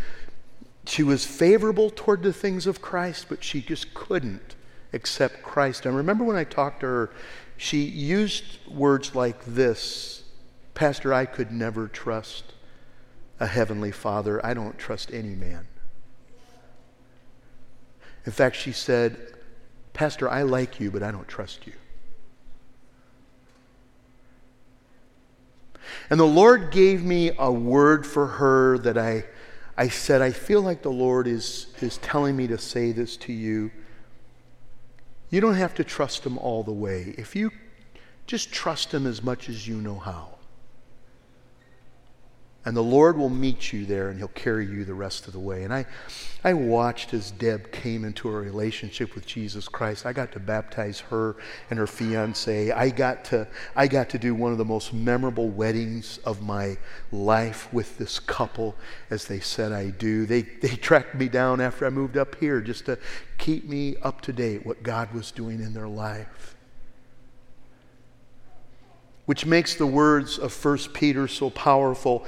she 0.86 1.02
was 1.02 1.26
favorable 1.26 1.90
toward 1.90 2.22
the 2.22 2.32
things 2.32 2.66
of 2.66 2.80
Christ, 2.80 3.26
but 3.28 3.42
she 3.42 3.60
just 3.60 3.92
couldn't 3.92 4.54
accept 4.92 5.42
Christ. 5.42 5.86
I 5.86 5.90
remember 5.90 6.24
when 6.24 6.36
I 6.36 6.44
talked 6.44 6.80
to 6.80 6.86
her, 6.86 7.10
she 7.56 7.82
used 7.82 8.44
words 8.68 9.14
like 9.14 9.44
this 9.44 10.22
Pastor, 10.74 11.14
I 11.14 11.24
could 11.24 11.50
never 11.50 11.88
trust 11.88 12.52
a 13.38 13.46
heavenly 13.46 13.92
father. 13.92 14.44
I 14.44 14.54
don't 14.54 14.78
trust 14.78 15.12
any 15.12 15.34
man. 15.34 15.66
In 18.24 18.32
fact, 18.32 18.56
she 18.56 18.72
said, 18.72 19.16
Pastor, 19.92 20.28
I 20.28 20.42
like 20.42 20.80
you, 20.80 20.90
but 20.90 21.02
I 21.02 21.10
don't 21.10 21.28
trust 21.28 21.66
you. 21.66 21.72
And 26.10 26.18
the 26.18 26.24
Lord 26.24 26.70
gave 26.70 27.04
me 27.04 27.32
a 27.38 27.50
word 27.50 28.06
for 28.06 28.26
her 28.26 28.78
that 28.78 28.98
I, 28.98 29.24
I 29.76 29.88
said, 29.88 30.22
I 30.22 30.30
feel 30.30 30.60
like 30.60 30.82
the 30.82 30.90
Lord 30.90 31.26
is, 31.26 31.68
is 31.80 31.98
telling 31.98 32.36
me 32.36 32.46
to 32.48 32.58
say 32.58 32.92
this 32.92 33.16
to 33.18 33.32
you. 33.32 33.70
You 35.30 35.40
don't 35.40 35.54
have 35.54 35.74
to 35.74 35.84
trust 35.84 36.24
Him 36.24 36.38
all 36.38 36.62
the 36.62 36.72
way. 36.72 37.14
If 37.18 37.34
you 37.34 37.50
just 38.26 38.52
trust 38.52 38.92
Him 38.92 39.06
as 39.06 39.22
much 39.22 39.48
as 39.48 39.66
you 39.66 39.76
know 39.76 39.98
how. 39.98 40.35
And 42.66 42.76
the 42.76 42.82
Lord 42.82 43.16
will 43.16 43.30
meet 43.30 43.72
you 43.72 43.86
there 43.86 44.08
and 44.08 44.18
He'll 44.18 44.26
carry 44.28 44.66
you 44.66 44.84
the 44.84 44.92
rest 44.92 45.28
of 45.28 45.32
the 45.32 45.38
way. 45.38 45.62
And 45.62 45.72
I, 45.72 45.86
I 46.42 46.52
watched 46.52 47.14
as 47.14 47.30
Deb 47.30 47.70
came 47.70 48.04
into 48.04 48.28
a 48.28 48.32
relationship 48.32 49.14
with 49.14 49.24
Jesus 49.24 49.68
Christ. 49.68 50.04
I 50.04 50.12
got 50.12 50.32
to 50.32 50.40
baptize 50.40 50.98
her 50.98 51.36
and 51.70 51.78
her 51.78 51.86
fiance. 51.86 52.72
I 52.72 52.90
got 52.90 53.24
to, 53.26 53.46
I 53.76 53.86
got 53.86 54.08
to 54.10 54.18
do 54.18 54.34
one 54.34 54.50
of 54.50 54.58
the 54.58 54.64
most 54.64 54.92
memorable 54.92 55.48
weddings 55.48 56.18
of 56.24 56.42
my 56.42 56.76
life 57.12 57.72
with 57.72 57.98
this 57.98 58.18
couple, 58.18 58.74
as 59.10 59.26
they 59.26 59.38
said 59.38 59.70
I 59.70 59.90
do. 59.90 60.26
They, 60.26 60.42
they 60.42 60.74
tracked 60.76 61.14
me 61.14 61.28
down 61.28 61.60
after 61.60 61.86
I 61.86 61.90
moved 61.90 62.16
up 62.16 62.34
here 62.34 62.60
just 62.60 62.86
to 62.86 62.98
keep 63.38 63.68
me 63.68 63.94
up 64.02 64.22
to 64.22 64.32
date 64.32 64.66
what 64.66 64.82
God 64.82 65.14
was 65.14 65.30
doing 65.30 65.60
in 65.60 65.72
their 65.72 65.88
life 65.88 66.56
which 69.26 69.44
makes 69.44 69.74
the 69.74 69.86
words 69.86 70.38
of 70.38 70.64
1 70.64 70.78
Peter 70.94 71.28
so 71.28 71.50
powerful. 71.50 72.24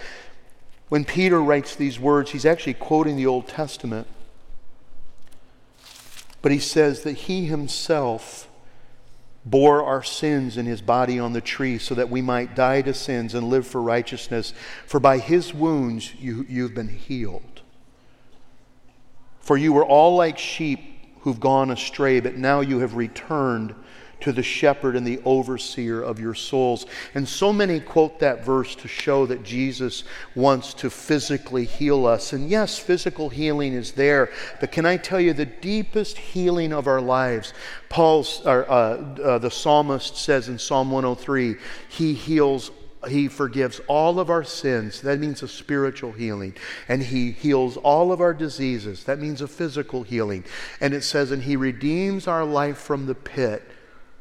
When 0.88 1.04
Peter 1.04 1.42
writes 1.42 1.76
these 1.76 2.00
words, 2.00 2.30
he's 2.30 2.46
actually 2.46 2.74
quoting 2.74 3.16
the 3.16 3.26
Old 3.26 3.46
Testament. 3.48 4.06
But 6.40 6.52
he 6.52 6.58
says 6.58 7.02
that 7.02 7.12
he 7.12 7.44
himself 7.46 8.48
bore 9.44 9.82
our 9.82 10.02
sins 10.02 10.56
in 10.56 10.66
his 10.66 10.80
body 10.80 11.18
on 11.18 11.32
the 11.32 11.40
tree 11.40 11.78
so 11.78 11.94
that 11.94 12.10
we 12.10 12.20
might 12.20 12.54
die 12.54 12.82
to 12.82 12.94
sins 12.94 13.34
and 13.34 13.48
live 13.48 13.66
for 13.66 13.82
righteousness. 13.82 14.52
For 14.86 15.00
by 15.00 15.18
his 15.18 15.54
wounds 15.54 16.14
you, 16.14 16.44
you've 16.48 16.74
been 16.74 16.88
healed. 16.88 17.62
For 19.40 19.56
you 19.56 19.72
were 19.72 19.84
all 19.84 20.16
like 20.16 20.38
sheep 20.38 20.80
who've 21.20 21.40
gone 21.40 21.70
astray, 21.70 22.20
but 22.20 22.36
now 22.36 22.60
you 22.60 22.80
have 22.80 22.94
returned 22.94 23.74
to 24.20 24.32
the 24.32 24.42
shepherd 24.42 24.96
and 24.96 25.06
the 25.06 25.20
overseer 25.24 26.02
of 26.02 26.18
your 26.18 26.34
souls. 26.34 26.86
And 27.14 27.28
so 27.28 27.52
many 27.52 27.80
quote 27.80 28.18
that 28.20 28.44
verse 28.44 28.74
to 28.76 28.88
show 28.88 29.26
that 29.26 29.44
Jesus 29.44 30.04
wants 30.34 30.74
to 30.74 30.90
physically 30.90 31.64
heal 31.64 32.06
us. 32.06 32.32
And 32.32 32.48
yes, 32.48 32.78
physical 32.78 33.28
healing 33.28 33.74
is 33.74 33.92
there, 33.92 34.30
but 34.60 34.72
can 34.72 34.86
I 34.86 34.96
tell 34.96 35.20
you 35.20 35.32
the 35.32 35.46
deepest 35.46 36.18
healing 36.18 36.72
of 36.72 36.86
our 36.86 37.00
lives? 37.00 37.52
Paul's, 37.88 38.42
uh, 38.44 38.50
uh, 38.50 39.38
the 39.38 39.50
psalmist 39.50 40.16
says 40.16 40.48
in 40.48 40.58
Psalm 40.58 40.90
103, 40.90 41.56
he 41.88 42.14
heals 42.14 42.70
he 43.06 43.28
forgives 43.28 43.80
all 43.86 44.18
of 44.18 44.28
our 44.28 44.42
sins. 44.42 45.02
That 45.02 45.20
means 45.20 45.42
a 45.42 45.48
spiritual 45.48 46.10
healing. 46.12 46.54
And 46.88 47.00
He 47.00 47.30
heals 47.30 47.76
all 47.76 48.10
of 48.10 48.20
our 48.20 48.34
diseases. 48.34 49.04
That 49.04 49.20
means 49.20 49.40
a 49.40 49.46
physical 49.46 50.02
healing. 50.02 50.44
And 50.80 50.92
it 50.92 51.02
says, 51.02 51.30
and 51.30 51.44
He 51.44 51.54
redeems 51.54 52.26
our 52.26 52.44
life 52.44 52.78
from 52.78 53.06
the 53.06 53.14
pit 53.14 53.62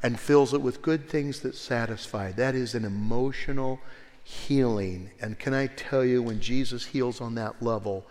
and 0.04 0.20
fills 0.20 0.54
it 0.54 0.62
with 0.62 0.82
good 0.82 1.10
things 1.10 1.40
that 1.42 1.56
satisfy. 1.56 2.32
That 2.32 2.56
is 2.56 2.76
an 2.76 2.86
emotional 2.86 3.80
healing. 4.24 5.10
And 5.22 5.40
can 5.40 5.54
I 5.54 5.68
tell 5.68 6.04
you, 6.04 6.22
when 6.22 6.40
Jesus 6.40 6.86
heals 6.86 7.22
on 7.22 7.36
that 7.36 7.62
level, 7.62 8.06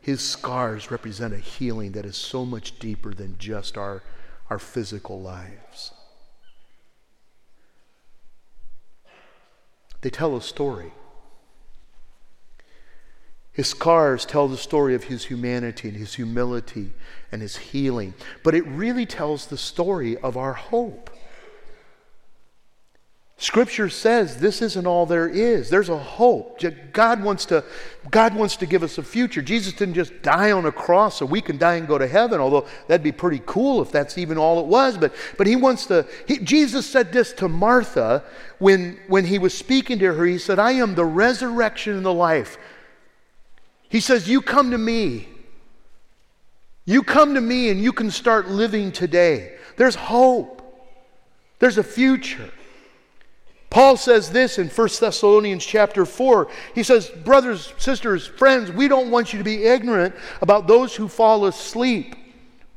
his 0.00 0.20
scars 0.20 0.90
represent 0.90 1.34
a 1.34 1.38
healing 1.38 1.92
that 1.92 2.04
is 2.06 2.16
so 2.16 2.44
much 2.44 2.78
deeper 2.78 3.12
than 3.12 3.36
just 3.38 3.76
our, 3.76 4.02
our 4.48 4.58
physical 4.58 5.20
lives. 5.20 5.92
They 10.00 10.10
tell 10.10 10.36
a 10.36 10.42
story. 10.42 10.92
His 13.52 13.68
scars 13.68 14.24
tell 14.24 14.48
the 14.48 14.56
story 14.56 14.94
of 14.94 15.04
his 15.04 15.24
humanity 15.24 15.88
and 15.88 15.96
his 15.96 16.14
humility 16.14 16.92
and 17.32 17.42
his 17.42 17.56
healing, 17.56 18.14
but 18.42 18.54
it 18.54 18.66
really 18.66 19.06
tells 19.06 19.46
the 19.46 19.58
story 19.58 20.16
of 20.18 20.36
our 20.36 20.52
hope. 20.52 21.10
Scripture 23.38 23.90
says 23.90 24.38
this 24.38 24.62
isn't 24.62 24.86
all 24.86 25.04
there 25.04 25.28
is. 25.28 25.68
There's 25.68 25.90
a 25.90 25.98
hope. 25.98 26.62
God 26.94 27.22
wants 27.22 27.44
to, 27.46 27.62
God 28.10 28.34
wants 28.34 28.56
to 28.56 28.66
give 28.66 28.82
us 28.82 28.96
a 28.96 29.02
future. 29.02 29.42
Jesus 29.42 29.74
didn't 29.74 29.92
just 29.92 30.22
die 30.22 30.52
on 30.52 30.64
a 30.64 30.72
cross 30.72 31.18
so 31.18 31.26
we 31.26 31.42
can 31.42 31.58
die 31.58 31.74
and 31.74 31.86
go 31.86 31.98
to 31.98 32.06
heaven, 32.06 32.40
although 32.40 32.66
that'd 32.88 33.04
be 33.04 33.12
pretty 33.12 33.42
cool 33.44 33.82
if 33.82 33.92
that's 33.92 34.16
even 34.16 34.38
all 34.38 34.58
it 34.60 34.66
was. 34.66 34.96
But, 34.96 35.14
but 35.36 35.46
he 35.46 35.54
wants 35.54 35.84
to, 35.86 36.06
he, 36.26 36.38
Jesus 36.38 36.88
said 36.88 37.12
this 37.12 37.34
to 37.34 37.48
Martha 37.48 38.24
when, 38.58 38.98
when 39.06 39.26
he 39.26 39.38
was 39.38 39.52
speaking 39.52 39.98
to 39.98 40.14
her. 40.14 40.24
He 40.24 40.38
said, 40.38 40.58
I 40.58 40.72
am 40.72 40.94
the 40.94 41.04
resurrection 41.04 41.94
and 41.94 42.06
the 42.06 42.14
life. 42.14 42.56
He 43.90 44.00
says, 44.00 44.28
You 44.28 44.40
come 44.40 44.70
to 44.70 44.78
me. 44.78 45.28
You 46.86 47.02
come 47.02 47.34
to 47.34 47.40
me 47.40 47.68
and 47.68 47.82
you 47.82 47.92
can 47.92 48.10
start 48.10 48.48
living 48.48 48.92
today. 48.92 49.56
There's 49.76 49.96
hope, 49.96 50.62
there's 51.58 51.78
a 51.78 51.84
future. 51.84 52.50
Paul 53.68 53.96
says 53.96 54.30
this 54.30 54.58
in 54.58 54.68
1 54.68 54.88
Thessalonians 55.00 55.66
chapter 55.66 56.06
4. 56.06 56.48
He 56.74 56.82
says, 56.82 57.10
Brothers, 57.10 57.74
sisters, 57.76 58.26
friends, 58.26 58.70
we 58.70 58.88
don't 58.88 59.10
want 59.10 59.32
you 59.32 59.38
to 59.38 59.44
be 59.44 59.64
ignorant 59.64 60.14
about 60.40 60.66
those 60.66 60.94
who 60.94 61.08
fall 61.08 61.44
asleep 61.46 62.14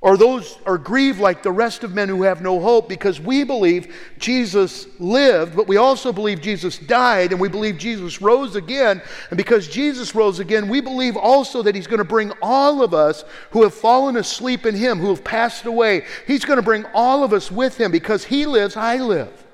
or 0.01 0.15
those 0.15 0.57
are 0.65 0.77
grieved 0.77 1.19
like 1.19 1.43
the 1.43 1.51
rest 1.51 1.83
of 1.83 1.93
men 1.93 2.07
who 2.07 2.23
have 2.23 2.41
no 2.41 2.61
hope 2.61 2.87
because 2.87 3.19
we 3.19 3.43
believe 3.43 3.93
Jesus 4.17 4.87
lived, 4.97 5.57
but 5.57 5.67
we 5.67 5.75
also 5.75 6.13
believe 6.13 6.39
Jesus 6.39 6.77
died, 6.77 7.33
and 7.33 7.41
we 7.41 7.49
believe 7.49 7.77
Jesus 7.77 8.21
rose 8.21 8.55
again. 8.55 9.01
And 9.29 9.35
because 9.35 9.67
Jesus 9.67 10.15
rose 10.15 10.39
again, 10.39 10.69
we 10.69 10.79
believe 10.79 11.17
also 11.17 11.61
that 11.63 11.75
He's 11.75 11.87
going 11.87 11.97
to 11.97 12.05
bring 12.05 12.31
all 12.41 12.81
of 12.81 12.93
us 12.93 13.25
who 13.51 13.63
have 13.63 13.73
fallen 13.73 14.15
asleep 14.15 14.65
in 14.65 14.73
Him, 14.73 14.99
who 14.99 15.09
have 15.09 15.23
passed 15.25 15.65
away, 15.65 16.05
He's 16.25 16.45
going 16.45 16.57
to 16.57 16.63
bring 16.63 16.85
all 16.93 17.25
of 17.25 17.33
us 17.33 17.51
with 17.51 17.77
Him 17.77 17.91
because 17.91 18.23
He 18.23 18.45
lives, 18.45 18.77
I 18.77 18.97
live. 18.97 19.45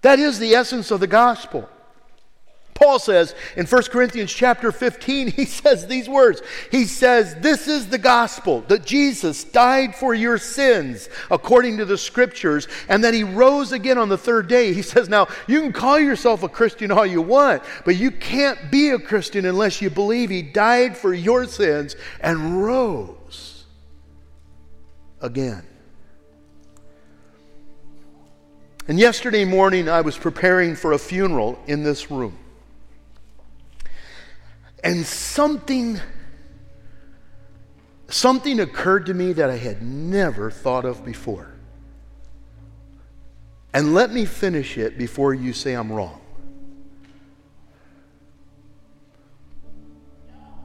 That 0.00 0.18
is 0.18 0.38
the 0.38 0.54
essence 0.54 0.90
of 0.90 1.00
the 1.00 1.06
gospel. 1.06 1.68
Paul 2.78 3.00
says 3.00 3.34
in 3.56 3.66
1 3.66 3.82
Corinthians 3.84 4.32
chapter 4.32 4.70
15, 4.70 5.32
he 5.32 5.44
says 5.46 5.88
these 5.88 6.08
words. 6.08 6.42
He 6.70 6.84
says, 6.84 7.34
This 7.34 7.66
is 7.66 7.88
the 7.88 7.98
gospel 7.98 8.60
that 8.68 8.84
Jesus 8.84 9.42
died 9.42 9.96
for 9.96 10.14
your 10.14 10.38
sins 10.38 11.08
according 11.28 11.78
to 11.78 11.84
the 11.84 11.98
scriptures, 11.98 12.68
and 12.88 13.02
that 13.02 13.14
he 13.14 13.24
rose 13.24 13.72
again 13.72 13.98
on 13.98 14.08
the 14.08 14.16
third 14.16 14.46
day. 14.46 14.72
He 14.72 14.82
says, 14.82 15.08
Now, 15.08 15.26
you 15.48 15.60
can 15.60 15.72
call 15.72 15.98
yourself 15.98 16.44
a 16.44 16.48
Christian 16.48 16.92
all 16.92 17.04
you 17.04 17.20
want, 17.20 17.64
but 17.84 17.96
you 17.96 18.12
can't 18.12 18.70
be 18.70 18.90
a 18.90 18.98
Christian 19.00 19.44
unless 19.44 19.82
you 19.82 19.90
believe 19.90 20.30
he 20.30 20.42
died 20.42 20.96
for 20.96 21.12
your 21.12 21.46
sins 21.46 21.96
and 22.20 22.62
rose 22.62 23.64
again. 25.20 25.64
And 28.86 29.00
yesterday 29.00 29.44
morning, 29.44 29.88
I 29.88 30.00
was 30.00 30.16
preparing 30.16 30.76
for 30.76 30.92
a 30.92 30.98
funeral 30.98 31.58
in 31.66 31.82
this 31.82 32.08
room. 32.08 32.38
And 34.84 35.04
something 35.04 36.00
something 38.08 38.60
occurred 38.60 39.06
to 39.06 39.14
me 39.14 39.32
that 39.34 39.50
I 39.50 39.56
had 39.56 39.82
never 39.82 40.50
thought 40.50 40.84
of 40.84 41.04
before. 41.04 41.52
And 43.74 43.94
let 43.94 44.12
me 44.12 44.24
finish 44.24 44.78
it 44.78 44.96
before 44.96 45.34
you 45.34 45.52
say 45.52 45.74
I'm 45.74 45.92
wrong. 45.92 46.20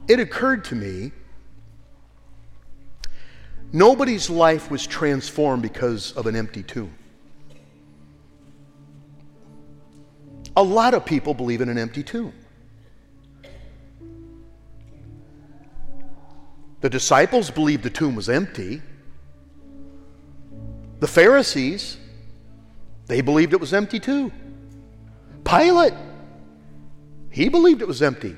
It 0.08 0.20
occurred 0.20 0.64
to 0.66 0.74
me 0.74 1.12
nobody's 3.72 4.28
life 4.28 4.70
was 4.70 4.86
transformed 4.86 5.62
because 5.62 6.12
of 6.12 6.26
an 6.26 6.36
empty 6.36 6.62
tomb. 6.62 6.94
A 10.56 10.62
lot 10.62 10.94
of 10.94 11.04
people 11.04 11.34
believe 11.34 11.60
in 11.60 11.68
an 11.68 11.78
empty 11.78 12.02
tomb. 12.02 12.32
The 16.84 16.90
disciples 16.90 17.50
believed 17.50 17.82
the 17.82 17.88
tomb 17.88 18.14
was 18.14 18.28
empty. 18.28 18.82
The 21.00 21.06
Pharisees, 21.06 21.96
they 23.06 23.22
believed 23.22 23.54
it 23.54 23.58
was 23.58 23.72
empty 23.72 23.98
too. 23.98 24.30
Pilate, 25.44 25.94
he 27.30 27.48
believed 27.48 27.80
it 27.80 27.88
was 27.88 28.02
empty. 28.02 28.36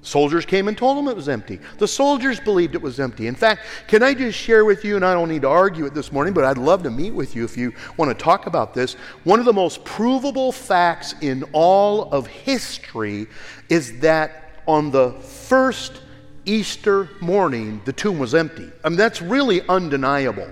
Soldiers 0.00 0.46
came 0.46 0.68
and 0.68 0.78
told 0.78 0.96
him 0.96 1.06
it 1.06 1.14
was 1.14 1.28
empty. 1.28 1.60
The 1.76 1.86
soldiers 1.86 2.40
believed 2.40 2.74
it 2.74 2.80
was 2.80 2.98
empty. 2.98 3.26
In 3.26 3.34
fact, 3.34 3.66
can 3.88 4.02
I 4.02 4.14
just 4.14 4.38
share 4.38 4.64
with 4.64 4.86
you, 4.86 4.96
and 4.96 5.04
I 5.04 5.12
don't 5.12 5.28
need 5.28 5.42
to 5.42 5.50
argue 5.50 5.84
it 5.84 5.92
this 5.92 6.12
morning, 6.12 6.32
but 6.32 6.44
I'd 6.44 6.56
love 6.56 6.82
to 6.84 6.90
meet 6.90 7.12
with 7.12 7.36
you 7.36 7.44
if 7.44 7.58
you 7.58 7.74
want 7.98 8.10
to 8.10 8.14
talk 8.14 8.46
about 8.46 8.72
this. 8.72 8.94
One 9.24 9.38
of 9.38 9.44
the 9.44 9.52
most 9.52 9.84
provable 9.84 10.50
facts 10.50 11.14
in 11.20 11.44
all 11.52 12.10
of 12.10 12.26
history 12.26 13.26
is 13.68 14.00
that 14.00 14.62
on 14.66 14.90
the 14.90 15.12
first 15.20 16.00
Easter 16.44 17.08
morning, 17.20 17.80
the 17.84 17.92
tomb 17.92 18.18
was 18.18 18.34
empty. 18.34 18.70
I 18.84 18.88
mean, 18.88 18.98
that's 18.98 19.22
really 19.22 19.66
undeniable. 19.68 20.48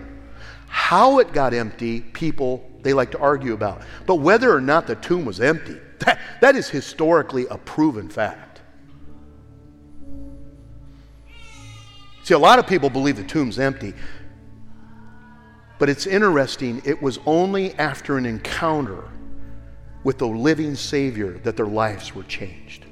How 0.69 1.19
it 1.19 1.33
got 1.33 1.53
empty, 1.53 2.01
people, 2.01 2.69
they 2.83 2.93
like 2.93 3.11
to 3.11 3.19
argue 3.19 3.55
about. 3.55 3.83
But 4.07 4.17
whether 4.17 4.55
or 4.55 4.61
not 4.61 4.87
the 4.87 4.95
tomb 4.97 5.25
was 5.25 5.41
empty, 5.41 5.77
that, 6.01 6.21
that 6.41 6.57
is 6.57 6.69
historically 6.69 7.47
a 7.51 7.59
proven 7.59 8.09
fact. 8.09 8.61
See, 12.23 12.35
a 12.35 12.39
lot 12.39 12.59
of 12.59 12.67
people 12.67 12.91
believe 12.91 13.17
the 13.17 13.25
tomb's 13.25 13.59
empty. 13.59 13.95
But 15.79 15.89
it's 15.89 16.07
interesting, 16.07 16.83
it 16.85 17.01
was 17.01 17.19
only 17.27 17.75
after 17.75 18.19
an 18.19 18.27
encounter 18.27 19.05
with 20.05 20.19
the 20.19 20.29
living 20.29 20.77
Savior 20.77 21.39
that 21.39 21.57
their 21.57 21.67
lives 21.67 22.15
were 22.15 22.23
changed. 22.25 22.85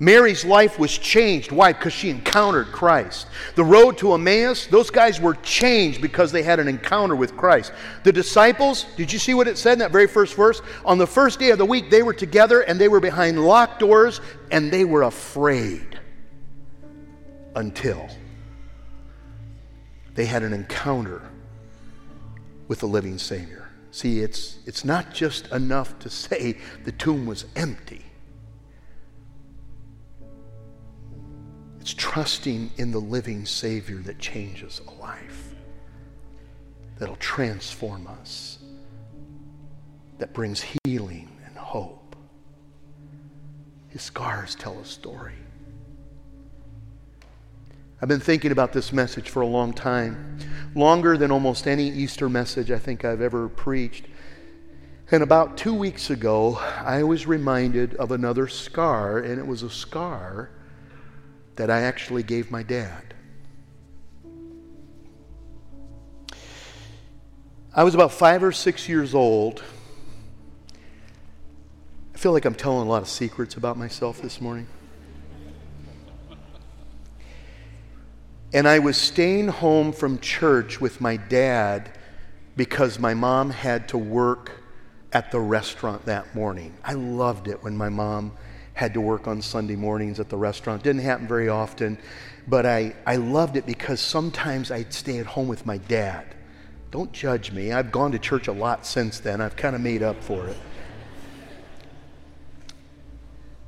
Mary's 0.00 0.44
life 0.44 0.78
was 0.78 0.96
changed. 0.96 1.50
Why? 1.50 1.72
Because 1.72 1.92
she 1.92 2.08
encountered 2.08 2.66
Christ. 2.66 3.26
The 3.56 3.64
road 3.64 3.98
to 3.98 4.14
Emmaus, 4.14 4.66
those 4.66 4.90
guys 4.90 5.20
were 5.20 5.34
changed 5.34 6.00
because 6.00 6.30
they 6.30 6.44
had 6.44 6.60
an 6.60 6.68
encounter 6.68 7.16
with 7.16 7.36
Christ. 7.36 7.72
The 8.04 8.12
disciples, 8.12 8.86
did 8.96 9.12
you 9.12 9.18
see 9.18 9.34
what 9.34 9.48
it 9.48 9.58
said 9.58 9.72
in 9.74 9.78
that 9.80 9.90
very 9.90 10.06
first 10.06 10.36
verse? 10.36 10.62
On 10.84 10.98
the 10.98 11.06
first 11.06 11.40
day 11.40 11.50
of 11.50 11.58
the 11.58 11.64
week, 11.64 11.90
they 11.90 12.04
were 12.04 12.14
together 12.14 12.60
and 12.60 12.80
they 12.80 12.86
were 12.86 13.00
behind 13.00 13.44
locked 13.44 13.80
doors 13.80 14.20
and 14.52 14.70
they 14.70 14.84
were 14.84 15.02
afraid 15.02 15.98
until 17.56 18.08
they 20.14 20.26
had 20.26 20.44
an 20.44 20.52
encounter 20.52 21.28
with 22.68 22.78
the 22.78 22.86
living 22.86 23.18
Savior. 23.18 23.68
See, 23.90 24.20
it's, 24.20 24.58
it's 24.64 24.84
not 24.84 25.12
just 25.12 25.50
enough 25.50 25.98
to 26.00 26.10
say 26.10 26.56
the 26.84 26.92
tomb 26.92 27.26
was 27.26 27.46
empty. 27.56 28.04
It's 31.80 31.94
trusting 31.94 32.72
in 32.76 32.90
the 32.90 32.98
living 32.98 33.46
Savior 33.46 33.98
that 33.98 34.18
changes 34.18 34.80
a 34.86 35.00
life, 35.00 35.54
that'll 36.98 37.16
transform 37.16 38.06
us, 38.06 38.58
that 40.18 40.32
brings 40.32 40.64
healing 40.84 41.30
and 41.46 41.56
hope. 41.56 42.16
His 43.88 44.02
scars 44.02 44.54
tell 44.54 44.78
a 44.78 44.84
story. 44.84 45.34
I've 48.00 48.08
been 48.08 48.20
thinking 48.20 48.52
about 48.52 48.72
this 48.72 48.92
message 48.92 49.30
for 49.30 49.40
a 49.40 49.46
long 49.46 49.72
time, 49.72 50.38
longer 50.74 51.16
than 51.16 51.32
almost 51.32 51.66
any 51.66 51.88
Easter 51.88 52.28
message 52.28 52.70
I 52.70 52.78
think 52.78 53.04
I've 53.04 53.20
ever 53.20 53.48
preached. 53.48 54.06
And 55.10 55.22
about 55.22 55.56
two 55.56 55.74
weeks 55.74 56.10
ago, 56.10 56.58
I 56.58 57.02
was 57.02 57.26
reminded 57.26 57.94
of 57.94 58.12
another 58.12 58.46
scar, 58.46 59.18
and 59.18 59.38
it 59.38 59.46
was 59.46 59.62
a 59.62 59.70
scar 59.70 60.50
that 61.58 61.72
I 61.72 61.80
actually 61.80 62.22
gave 62.22 62.52
my 62.52 62.62
dad. 62.62 63.14
I 67.74 67.82
was 67.82 67.96
about 67.96 68.12
five 68.12 68.44
or 68.44 68.52
six 68.52 68.88
years 68.88 69.12
old. 69.12 69.64
I 72.14 72.18
feel 72.18 72.30
like 72.30 72.44
I'm 72.44 72.54
telling 72.54 72.86
a 72.86 72.90
lot 72.90 73.02
of 73.02 73.08
secrets 73.08 73.56
about 73.56 73.76
myself 73.76 74.22
this 74.22 74.40
morning. 74.40 74.68
And 78.52 78.68
I 78.68 78.78
was 78.78 78.96
staying 78.96 79.48
home 79.48 79.92
from 79.92 80.20
church 80.20 80.80
with 80.80 81.00
my 81.00 81.16
dad 81.16 81.90
because 82.56 83.00
my 83.00 83.14
mom 83.14 83.50
had 83.50 83.88
to 83.88 83.98
work 83.98 84.52
at 85.12 85.32
the 85.32 85.40
restaurant 85.40 86.04
that 86.04 86.36
morning. 86.36 86.74
I 86.84 86.92
loved 86.92 87.48
it 87.48 87.64
when 87.64 87.76
my 87.76 87.88
mom 87.88 88.36
had 88.78 88.94
to 88.94 89.00
work 89.00 89.26
on 89.26 89.42
Sunday 89.42 89.74
mornings 89.74 90.20
at 90.20 90.28
the 90.28 90.36
restaurant. 90.36 90.84
Didn't 90.84 91.02
happen 91.02 91.26
very 91.26 91.48
often, 91.48 91.98
but 92.46 92.64
I, 92.64 92.94
I 93.04 93.16
loved 93.16 93.56
it 93.56 93.66
because 93.66 94.00
sometimes 94.00 94.70
I'd 94.70 94.94
stay 94.94 95.18
at 95.18 95.26
home 95.26 95.48
with 95.48 95.66
my 95.66 95.78
dad. 95.78 96.36
Don't 96.92 97.12
judge 97.12 97.50
me. 97.50 97.72
I've 97.72 97.90
gone 97.90 98.12
to 98.12 98.20
church 98.20 98.46
a 98.46 98.52
lot 98.52 98.86
since 98.86 99.18
then. 99.18 99.40
I've 99.40 99.56
kind 99.56 99.74
of 99.74 99.82
made 99.82 100.04
up 100.04 100.22
for 100.22 100.54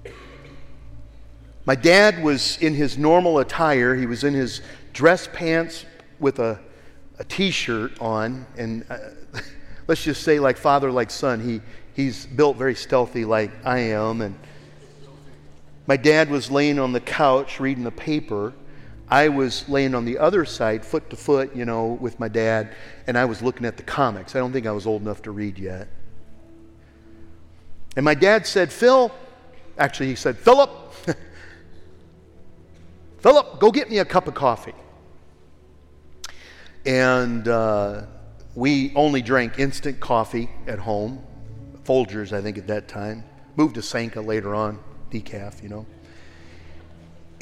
it. 0.04 0.14
My 1.66 1.74
dad 1.74 2.22
was 2.22 2.56
in 2.58 2.74
his 2.74 2.96
normal 2.96 3.40
attire. 3.40 3.96
He 3.96 4.06
was 4.06 4.22
in 4.22 4.32
his 4.32 4.62
dress 4.92 5.28
pants 5.32 5.86
with 6.20 6.38
a, 6.38 6.60
a 7.18 7.24
t 7.24 7.50
shirt 7.50 8.00
on. 8.00 8.46
And 8.56 8.86
uh, 8.88 8.98
let's 9.88 10.04
just 10.04 10.22
say, 10.22 10.38
like 10.38 10.56
father, 10.56 10.92
like 10.92 11.10
son, 11.10 11.40
he, 11.40 11.60
he's 11.94 12.26
built 12.26 12.56
very 12.56 12.76
stealthy, 12.76 13.24
like 13.24 13.50
I 13.66 13.78
am. 13.78 14.20
And 14.20 14.38
my 15.90 15.96
dad 15.96 16.30
was 16.30 16.52
laying 16.52 16.78
on 16.78 16.92
the 16.92 17.00
couch 17.00 17.58
reading 17.58 17.82
the 17.82 17.90
paper. 17.90 18.52
I 19.08 19.28
was 19.28 19.68
laying 19.68 19.96
on 19.96 20.04
the 20.04 20.18
other 20.18 20.44
side, 20.44 20.84
foot 20.84 21.10
to 21.10 21.16
foot, 21.16 21.56
you 21.56 21.64
know, 21.64 21.98
with 22.00 22.20
my 22.20 22.28
dad, 22.28 22.76
and 23.08 23.18
I 23.18 23.24
was 23.24 23.42
looking 23.42 23.66
at 23.66 23.76
the 23.76 23.82
comics. 23.82 24.36
I 24.36 24.38
don't 24.38 24.52
think 24.52 24.68
I 24.68 24.70
was 24.70 24.86
old 24.86 25.02
enough 25.02 25.20
to 25.22 25.32
read 25.32 25.58
yet. 25.58 25.88
And 27.96 28.04
my 28.04 28.14
dad 28.14 28.46
said, 28.46 28.72
Phil, 28.72 29.10
actually, 29.78 30.10
he 30.10 30.14
said, 30.14 30.38
Philip, 30.38 30.70
Philip, 33.18 33.58
go 33.58 33.72
get 33.72 33.90
me 33.90 33.98
a 33.98 34.04
cup 34.04 34.28
of 34.28 34.34
coffee. 34.34 34.76
And 36.86 37.48
uh, 37.48 38.02
we 38.54 38.92
only 38.94 39.22
drank 39.22 39.58
instant 39.58 39.98
coffee 39.98 40.50
at 40.68 40.78
home, 40.78 41.20
Folgers, 41.82 42.32
I 42.32 42.42
think, 42.42 42.58
at 42.58 42.68
that 42.68 42.86
time. 42.86 43.24
Moved 43.56 43.74
to 43.74 43.82
Sanka 43.82 44.20
later 44.20 44.54
on, 44.54 44.78
decaf, 45.10 45.62
you 45.62 45.68
know. 45.68 45.86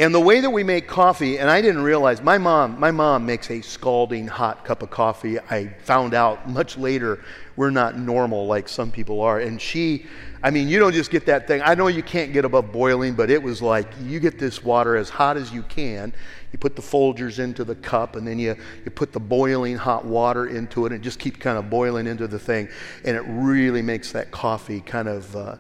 And 0.01 0.15
the 0.15 0.21
way 0.21 0.39
that 0.41 0.51
we 0.51 0.63
make 0.63 0.87
coffee, 0.87 1.41
and 1.41 1.51
I 1.51 1.61
didn't 1.61 1.83
realize, 1.83 2.23
my 2.23 2.39
mom, 2.39 2.79
my 2.79 2.93
mom 2.93 3.27
makes 3.27 3.51
a 3.51 3.61
scalding 3.61 4.29
hot 4.29 4.65
cup 4.65 4.81
of 4.81 4.91
coffee. 4.91 5.41
I 5.41 5.75
found 5.83 6.15
out 6.15 6.49
much 6.49 6.79
later 6.79 7.21
we're 7.57 7.71
not 7.71 7.99
normal 7.99 8.47
like 8.47 8.69
some 8.69 8.93
people 8.93 9.21
are. 9.21 9.41
And 9.41 9.61
she, 9.61 10.07
I 10.41 10.53
mean, 10.53 10.69
you 10.69 10.79
don't 10.79 10.93
just 10.93 11.11
get 11.11 11.27
that 11.27 11.49
thing. 11.49 11.63
I 11.65 11.75
know 11.75 11.89
you 11.89 12.05
can't 12.05 12.33
get 12.33 12.45
above 12.45 12.71
boiling, 12.71 13.15
but 13.15 13.29
it 13.29 13.43
was 13.43 13.61
like 13.61 13.89
you 14.01 14.21
get 14.21 14.39
this 14.39 14.63
water 14.63 14.97
as 14.97 15.09
hot 15.09 15.37
as 15.37 15.53
you 15.53 15.65
can. 15.65 16.13
You 16.53 16.61
put 16.61 16.77
the 16.77 16.83
Folgers 16.83 17.41
into 17.41 17.65
the 17.65 17.75
cup, 17.75 18.15
and 18.15 18.25
then 18.25 18.39
you, 18.39 18.55
you 18.85 18.93
put 18.93 19.13
the 19.13 19.19
boiling 19.19 19.77
hot 19.77 20.05
water 20.05 20.47
into 20.47 20.87
it, 20.87 20.93
and 20.93 21.03
just 21.03 21.19
keeps 21.19 21.39
kind 21.39 21.59
of 21.59 21.69
boiling 21.69 22.07
into 22.07 22.29
the 22.29 22.39
thing. 22.39 22.69
And 23.05 23.17
it 23.17 23.25
really 23.27 23.83
makes 23.83 24.13
that 24.13 24.31
coffee 24.31 24.81
kind 24.81 25.09
of 25.09 25.35
uh, 25.35 25.57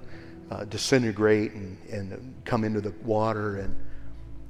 uh, 0.50 0.64
disintegrate 0.64 1.52
and, 1.52 1.78
and 1.90 2.34
come 2.44 2.64
into 2.64 2.80
the 2.80 2.92
water. 3.04 3.58
And 3.58 3.76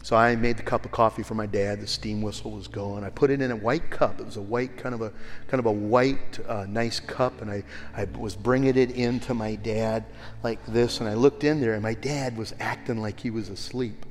so 0.02 0.16
I 0.16 0.36
made 0.36 0.56
the 0.56 0.62
cup 0.62 0.84
of 0.84 0.92
coffee 0.92 1.22
for 1.22 1.34
my 1.34 1.46
dad. 1.46 1.80
The 1.80 1.86
steam 1.86 2.22
whistle 2.22 2.52
was 2.52 2.68
going. 2.68 3.04
I 3.04 3.10
put 3.10 3.30
it 3.30 3.40
in 3.40 3.50
a 3.50 3.56
white 3.56 3.90
cup. 3.90 4.20
It 4.20 4.26
was 4.26 4.36
a 4.36 4.42
white, 4.42 4.76
kind 4.76 4.94
of 4.94 5.02
a 5.02 5.12
kind 5.48 5.58
of 5.58 5.66
a 5.66 5.72
white, 5.72 6.38
uh, 6.48 6.66
nice 6.68 7.00
cup, 7.00 7.42
and 7.42 7.50
I, 7.50 7.64
I 7.96 8.04
was 8.16 8.36
bringing 8.36 8.76
it 8.76 8.92
in 8.92 9.20
to 9.20 9.34
my 9.34 9.56
dad 9.56 10.04
like 10.42 10.64
this. 10.66 11.00
And 11.00 11.08
I 11.08 11.14
looked 11.14 11.44
in 11.44 11.60
there, 11.60 11.74
and 11.74 11.82
my 11.82 11.94
dad 11.94 12.36
was 12.36 12.54
acting 12.60 13.02
like 13.02 13.18
he 13.18 13.30
was 13.30 13.48
asleep. 13.48 14.06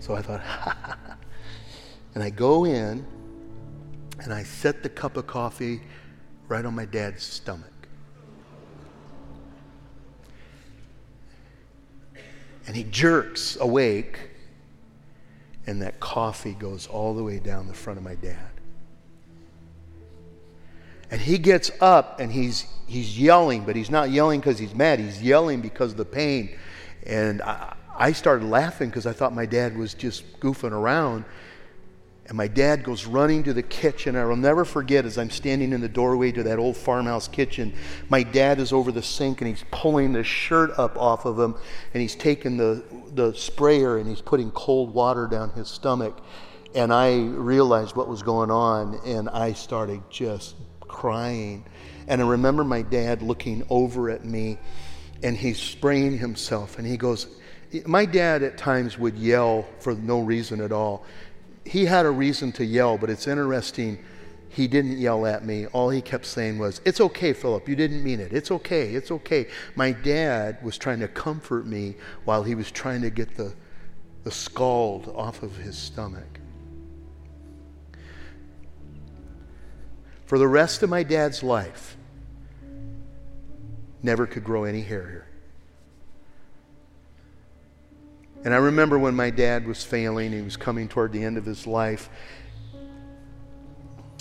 So 0.00 0.14
I 0.14 0.22
thought, 0.22 0.42
and 2.14 2.22
I 2.22 2.30
go 2.30 2.64
in, 2.64 3.04
and 4.20 4.32
I 4.32 4.44
set 4.44 4.82
the 4.82 4.88
cup 4.88 5.16
of 5.16 5.26
coffee 5.26 5.80
right 6.46 6.64
on 6.64 6.74
my 6.74 6.84
dad's 6.84 7.24
stomach. 7.24 7.73
And 12.66 12.74
he 12.74 12.84
jerks 12.84 13.56
awake, 13.60 14.30
and 15.66 15.82
that 15.82 16.00
coffee 16.00 16.54
goes 16.54 16.86
all 16.86 17.14
the 17.14 17.22
way 17.22 17.38
down 17.38 17.66
the 17.66 17.74
front 17.74 17.98
of 17.98 18.04
my 18.04 18.14
dad. 18.14 18.50
And 21.10 21.20
he 21.20 21.38
gets 21.38 21.70
up 21.80 22.18
and 22.18 22.32
he's, 22.32 22.66
he's 22.86 23.18
yelling, 23.18 23.64
but 23.64 23.76
he's 23.76 23.90
not 23.90 24.10
yelling 24.10 24.40
because 24.40 24.58
he's 24.58 24.74
mad. 24.74 24.98
He's 24.98 25.22
yelling 25.22 25.60
because 25.60 25.92
of 25.92 25.98
the 25.98 26.04
pain. 26.04 26.56
And 27.06 27.42
I, 27.42 27.76
I 27.96 28.12
started 28.12 28.46
laughing 28.46 28.88
because 28.88 29.06
I 29.06 29.12
thought 29.12 29.32
my 29.34 29.46
dad 29.46 29.76
was 29.76 29.94
just 29.94 30.40
goofing 30.40 30.72
around. 30.72 31.24
And 32.26 32.38
my 32.38 32.48
dad 32.48 32.84
goes 32.84 33.04
running 33.04 33.42
to 33.44 33.52
the 33.52 33.62
kitchen. 33.62 34.16
I 34.16 34.24
will 34.24 34.36
never 34.36 34.64
forget 34.64 35.04
as 35.04 35.18
I'm 35.18 35.28
standing 35.28 35.72
in 35.72 35.82
the 35.82 35.90
doorway 35.90 36.32
to 36.32 36.42
that 36.44 36.58
old 36.58 36.76
farmhouse 36.76 37.28
kitchen. 37.28 37.74
My 38.08 38.22
dad 38.22 38.58
is 38.60 38.72
over 38.72 38.90
the 38.90 39.02
sink 39.02 39.42
and 39.42 39.48
he's 39.48 39.64
pulling 39.70 40.14
the 40.14 40.24
shirt 40.24 40.70
up 40.78 40.96
off 40.96 41.26
of 41.26 41.38
him 41.38 41.54
and 41.92 42.00
he's 42.00 42.16
taking 42.16 42.56
the, 42.56 42.82
the 43.12 43.34
sprayer 43.34 43.98
and 43.98 44.08
he's 44.08 44.22
putting 44.22 44.50
cold 44.52 44.94
water 44.94 45.26
down 45.26 45.50
his 45.50 45.68
stomach. 45.68 46.16
And 46.74 46.94
I 46.94 47.18
realized 47.18 47.94
what 47.94 48.08
was 48.08 48.22
going 48.22 48.50
on 48.50 49.00
and 49.04 49.28
I 49.28 49.52
started 49.52 50.00
just 50.08 50.56
crying. 50.80 51.66
And 52.08 52.22
I 52.22 52.26
remember 52.26 52.64
my 52.64 52.80
dad 52.80 53.20
looking 53.20 53.66
over 53.68 54.08
at 54.08 54.24
me 54.24 54.58
and 55.22 55.36
he's 55.36 55.58
spraying 55.58 56.16
himself 56.16 56.78
and 56.78 56.86
he 56.86 56.96
goes, 56.96 57.26
My 57.84 58.06
dad 58.06 58.42
at 58.42 58.56
times 58.56 58.98
would 58.98 59.18
yell 59.18 59.66
for 59.78 59.94
no 59.94 60.20
reason 60.20 60.62
at 60.62 60.72
all 60.72 61.04
he 61.64 61.86
had 61.86 62.06
a 62.06 62.10
reason 62.10 62.52
to 62.52 62.64
yell, 62.64 62.98
but 62.98 63.10
it's 63.10 63.26
interesting. 63.26 63.98
He 64.48 64.68
didn't 64.68 64.98
yell 64.98 65.26
at 65.26 65.44
me. 65.44 65.66
All 65.66 65.90
he 65.90 66.00
kept 66.00 66.26
saying 66.26 66.58
was, 66.58 66.80
It's 66.84 67.00
okay, 67.00 67.32
Philip. 67.32 67.68
You 67.68 67.74
didn't 67.74 68.04
mean 68.04 68.20
it. 68.20 68.32
It's 68.32 68.50
okay. 68.50 68.94
It's 68.94 69.10
okay. 69.10 69.48
My 69.74 69.92
dad 69.92 70.62
was 70.62 70.78
trying 70.78 71.00
to 71.00 71.08
comfort 71.08 71.66
me 71.66 71.96
while 72.24 72.42
he 72.42 72.54
was 72.54 72.70
trying 72.70 73.02
to 73.02 73.10
get 73.10 73.34
the, 73.36 73.54
the 74.22 74.30
scald 74.30 75.12
off 75.16 75.42
of 75.42 75.56
his 75.56 75.76
stomach. 75.76 76.38
For 80.26 80.38
the 80.38 80.48
rest 80.48 80.82
of 80.82 80.90
my 80.90 81.02
dad's 81.02 81.42
life, 81.42 81.96
never 84.02 84.26
could 84.26 84.44
grow 84.44 84.64
any 84.64 84.82
hair 84.82 85.08
here. 85.08 85.23
And 88.44 88.52
I 88.52 88.58
remember 88.58 88.98
when 88.98 89.14
my 89.14 89.30
dad 89.30 89.66
was 89.66 89.82
failing, 89.82 90.32
he 90.32 90.42
was 90.42 90.56
coming 90.56 90.86
toward 90.86 91.12
the 91.12 91.24
end 91.24 91.38
of 91.38 91.46
his 91.46 91.66
life. 91.66 92.10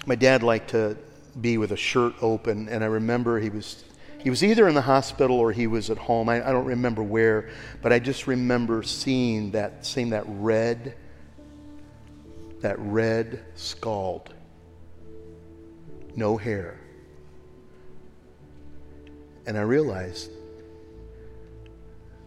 My 0.06 0.16
dad 0.16 0.44
liked 0.44 0.70
to 0.72 0.98
be 1.40 1.58
with 1.58 1.72
a 1.72 1.78
shirt 1.78 2.14
open, 2.22 2.70
and 2.70 2.84
I 2.84 2.88
remember 2.88 3.40
he 3.40 3.50
was 3.50 3.84
He 4.20 4.30
was 4.30 4.42
either 4.42 4.70
in 4.70 4.76
the 4.76 4.82
hospital 4.82 5.38
or 5.38 5.52
he 5.52 5.68
was 5.68 5.90
at 5.90 5.98
home. 5.98 6.30
I, 6.30 6.48
I 6.48 6.54
don't 6.54 6.66
remember 6.66 7.04
where, 7.04 7.50
but 7.82 7.92
I 7.92 8.00
just 8.00 8.26
remember 8.26 8.82
seeing 8.84 9.52
that, 9.52 9.86
seeing 9.86 10.12
that 10.12 10.24
red, 10.28 10.96
that 12.62 12.80
red 12.80 13.44
scald, 13.56 14.34
no 16.16 16.38
hair. 16.38 16.80
And 19.46 19.58
I 19.58 19.62
realized 19.62 20.32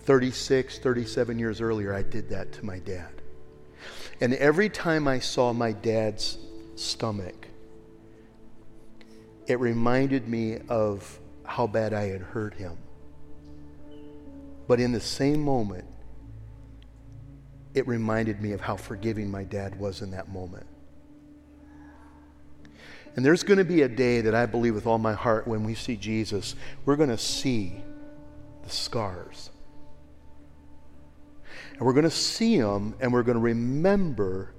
36, 0.06 0.78
37 0.78 1.38
years 1.38 1.60
earlier, 1.60 1.92
I 1.92 2.02
did 2.02 2.28
that 2.30 2.52
to 2.52 2.64
my 2.64 2.78
dad. 2.78 3.10
And 4.20 4.34
every 4.34 4.68
time 4.68 5.08
I 5.08 5.18
saw 5.18 5.52
my 5.52 5.72
dad's 5.72 6.38
stomach, 6.76 7.48
it 9.46 9.58
reminded 9.58 10.28
me 10.28 10.58
of 10.68 11.18
how 11.44 11.66
bad 11.66 11.92
I 11.92 12.04
had 12.04 12.20
hurt 12.20 12.54
him. 12.54 12.78
But 14.68 14.80
in 14.80 14.92
the 14.92 15.00
same 15.00 15.40
moment, 15.42 15.84
it 17.74 17.86
reminded 17.86 18.40
me 18.40 18.52
of 18.52 18.60
how 18.60 18.76
forgiving 18.76 19.30
my 19.30 19.44
dad 19.44 19.78
was 19.78 20.02
in 20.02 20.12
that 20.12 20.28
moment. 20.28 20.66
And 23.16 23.24
there's 23.24 23.42
going 23.42 23.58
to 23.58 23.64
be 23.64 23.82
a 23.82 23.88
day 23.88 24.20
that 24.20 24.34
I 24.34 24.46
believe 24.46 24.74
with 24.74 24.86
all 24.86 24.98
my 24.98 25.14
heart 25.14 25.48
when 25.48 25.64
we 25.64 25.74
see 25.74 25.96
Jesus, 25.96 26.54
we're 26.84 26.96
going 26.96 27.08
to 27.08 27.18
see 27.18 27.82
the 28.62 28.70
scars. 28.70 29.50
And 31.76 31.86
we're 31.86 31.92
going 31.92 32.04
to 32.04 32.10
see 32.10 32.58
them 32.58 32.94
and 33.00 33.12
we're 33.12 33.22
going 33.22 33.36
to 33.36 33.42
remember 33.42 34.54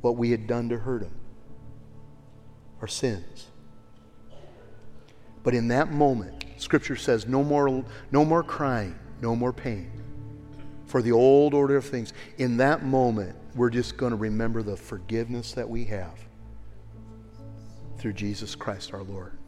what 0.00 0.16
we 0.16 0.30
had 0.30 0.46
done 0.46 0.68
to 0.68 0.78
hurt 0.78 1.02
him 1.02 1.14
our 2.80 2.88
sins. 2.88 3.46
But 5.42 5.54
in 5.54 5.68
that 5.68 5.90
moment, 5.90 6.44
Scripture 6.56 6.96
says 6.96 7.26
no 7.26 7.42
more, 7.42 7.84
no 8.10 8.24
more 8.24 8.42
crying, 8.42 8.98
no 9.22 9.34
more 9.34 9.52
pain. 9.52 9.90
For 10.86 11.02
the 11.02 11.12
old 11.12 11.54
order 11.54 11.76
of 11.76 11.84
things. 11.84 12.12
In 12.38 12.56
that 12.58 12.84
moment, 12.84 13.36
we're 13.54 13.70
just 13.70 13.96
going 13.96 14.10
to 14.10 14.16
remember 14.16 14.62
the 14.62 14.76
forgiveness 14.76 15.52
that 15.52 15.68
we 15.68 15.84
have 15.84 16.18
through 17.98 18.12
Jesus 18.12 18.54
Christ 18.54 18.92
our 18.92 19.02
Lord. 19.02 19.38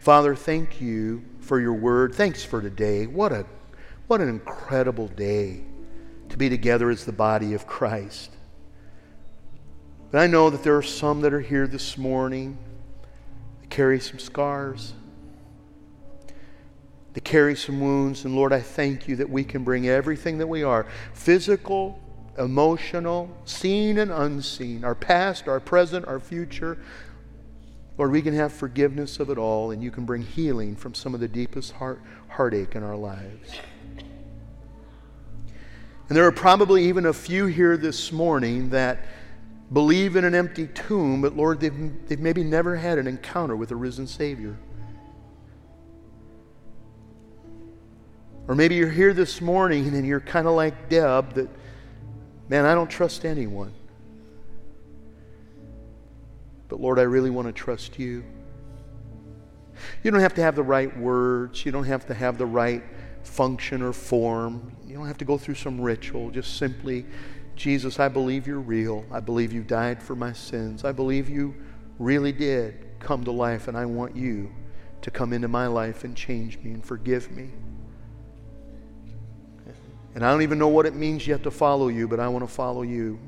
Father, 0.00 0.34
thank 0.34 0.80
you 0.80 1.24
for 1.40 1.60
your 1.60 1.74
word. 1.74 2.14
Thanks 2.14 2.42
for 2.42 2.60
today. 2.60 3.06
What 3.06 3.32
a 3.32 3.46
what 4.10 4.20
an 4.20 4.28
incredible 4.28 5.06
day 5.06 5.60
to 6.28 6.36
be 6.36 6.48
together 6.48 6.90
as 6.90 7.04
the 7.04 7.12
body 7.12 7.54
of 7.54 7.64
Christ. 7.68 8.32
But 10.10 10.18
I 10.18 10.26
know 10.26 10.50
that 10.50 10.64
there 10.64 10.76
are 10.76 10.82
some 10.82 11.20
that 11.20 11.32
are 11.32 11.40
here 11.40 11.68
this 11.68 11.96
morning 11.96 12.58
that 13.60 13.70
carry 13.70 14.00
some 14.00 14.18
scars, 14.18 14.94
that 17.12 17.22
carry 17.22 17.54
some 17.54 17.80
wounds. 17.80 18.24
And 18.24 18.34
Lord, 18.34 18.52
I 18.52 18.58
thank 18.58 19.06
you 19.06 19.14
that 19.14 19.30
we 19.30 19.44
can 19.44 19.62
bring 19.62 19.86
everything 19.86 20.38
that 20.38 20.48
we 20.48 20.64
are 20.64 20.88
physical, 21.14 22.00
emotional, 22.36 23.30
seen 23.44 23.96
and 23.96 24.10
unseen, 24.10 24.82
our 24.82 24.96
past, 24.96 25.46
our 25.46 25.60
present, 25.60 26.04
our 26.08 26.18
future. 26.18 26.78
Lord, 27.96 28.10
we 28.10 28.22
can 28.22 28.34
have 28.34 28.52
forgiveness 28.52 29.20
of 29.20 29.30
it 29.30 29.38
all, 29.38 29.70
and 29.70 29.80
you 29.80 29.92
can 29.92 30.04
bring 30.04 30.22
healing 30.22 30.74
from 30.74 30.94
some 30.94 31.14
of 31.14 31.20
the 31.20 31.28
deepest 31.28 31.70
heart, 31.70 32.02
heartache 32.26 32.74
in 32.74 32.82
our 32.82 32.96
lives. 32.96 33.52
And 36.10 36.16
there 36.16 36.26
are 36.26 36.32
probably 36.32 36.86
even 36.86 37.06
a 37.06 37.12
few 37.12 37.46
here 37.46 37.76
this 37.76 38.10
morning 38.10 38.70
that 38.70 38.98
believe 39.72 40.16
in 40.16 40.24
an 40.24 40.34
empty 40.34 40.66
tomb, 40.66 41.22
but 41.22 41.36
Lord, 41.36 41.60
they've, 41.60 42.08
they've 42.08 42.18
maybe 42.18 42.42
never 42.42 42.74
had 42.74 42.98
an 42.98 43.06
encounter 43.06 43.54
with 43.54 43.70
a 43.70 43.76
risen 43.76 44.08
Savior. 44.08 44.56
Or 48.48 48.56
maybe 48.56 48.74
you're 48.74 48.90
here 48.90 49.14
this 49.14 49.40
morning 49.40 49.86
and 49.94 50.04
you're 50.04 50.18
kind 50.18 50.48
of 50.48 50.54
like 50.54 50.88
Deb 50.88 51.34
that, 51.34 51.48
man, 52.48 52.66
I 52.66 52.74
don't 52.74 52.90
trust 52.90 53.24
anyone. 53.24 53.72
But 56.68 56.80
Lord, 56.80 56.98
I 56.98 57.02
really 57.02 57.30
want 57.30 57.46
to 57.46 57.52
trust 57.52 58.00
you. 58.00 58.24
You 60.02 60.10
don't 60.10 60.18
have 60.18 60.34
to 60.34 60.42
have 60.42 60.56
the 60.56 60.64
right 60.64 60.98
words, 60.98 61.64
you 61.64 61.70
don't 61.70 61.84
have 61.84 62.06
to 62.06 62.14
have 62.14 62.36
the 62.36 62.46
right 62.46 62.82
function 63.22 63.82
or 63.82 63.92
form. 63.92 64.72
You 64.86 64.96
don't 64.96 65.06
have 65.06 65.18
to 65.18 65.24
go 65.24 65.38
through 65.38 65.54
some 65.54 65.80
ritual. 65.80 66.30
Just 66.30 66.56
simply, 66.56 67.06
Jesus, 67.56 67.98
I 67.98 68.08
believe 68.08 68.46
you're 68.46 68.60
real. 68.60 69.04
I 69.10 69.20
believe 69.20 69.52
you 69.52 69.62
died 69.62 70.02
for 70.02 70.14
my 70.14 70.32
sins. 70.32 70.84
I 70.84 70.92
believe 70.92 71.28
you 71.28 71.54
really 71.98 72.32
did 72.32 72.86
come 73.00 73.24
to 73.24 73.30
life, 73.30 73.68
and 73.68 73.76
I 73.76 73.86
want 73.86 74.16
you 74.16 74.50
to 75.02 75.10
come 75.10 75.32
into 75.32 75.48
my 75.48 75.66
life 75.66 76.04
and 76.04 76.16
change 76.16 76.58
me 76.58 76.72
and 76.72 76.84
forgive 76.84 77.30
me. 77.30 77.50
And 80.14 80.24
I 80.24 80.30
don't 80.30 80.42
even 80.42 80.58
know 80.58 80.68
what 80.68 80.86
it 80.86 80.94
means 80.94 81.26
yet 81.26 81.42
to 81.44 81.50
follow 81.50 81.88
you, 81.88 82.08
but 82.08 82.18
I 82.18 82.28
want 82.28 82.44
to 82.44 82.52
follow 82.52 82.82
you. 82.82 83.18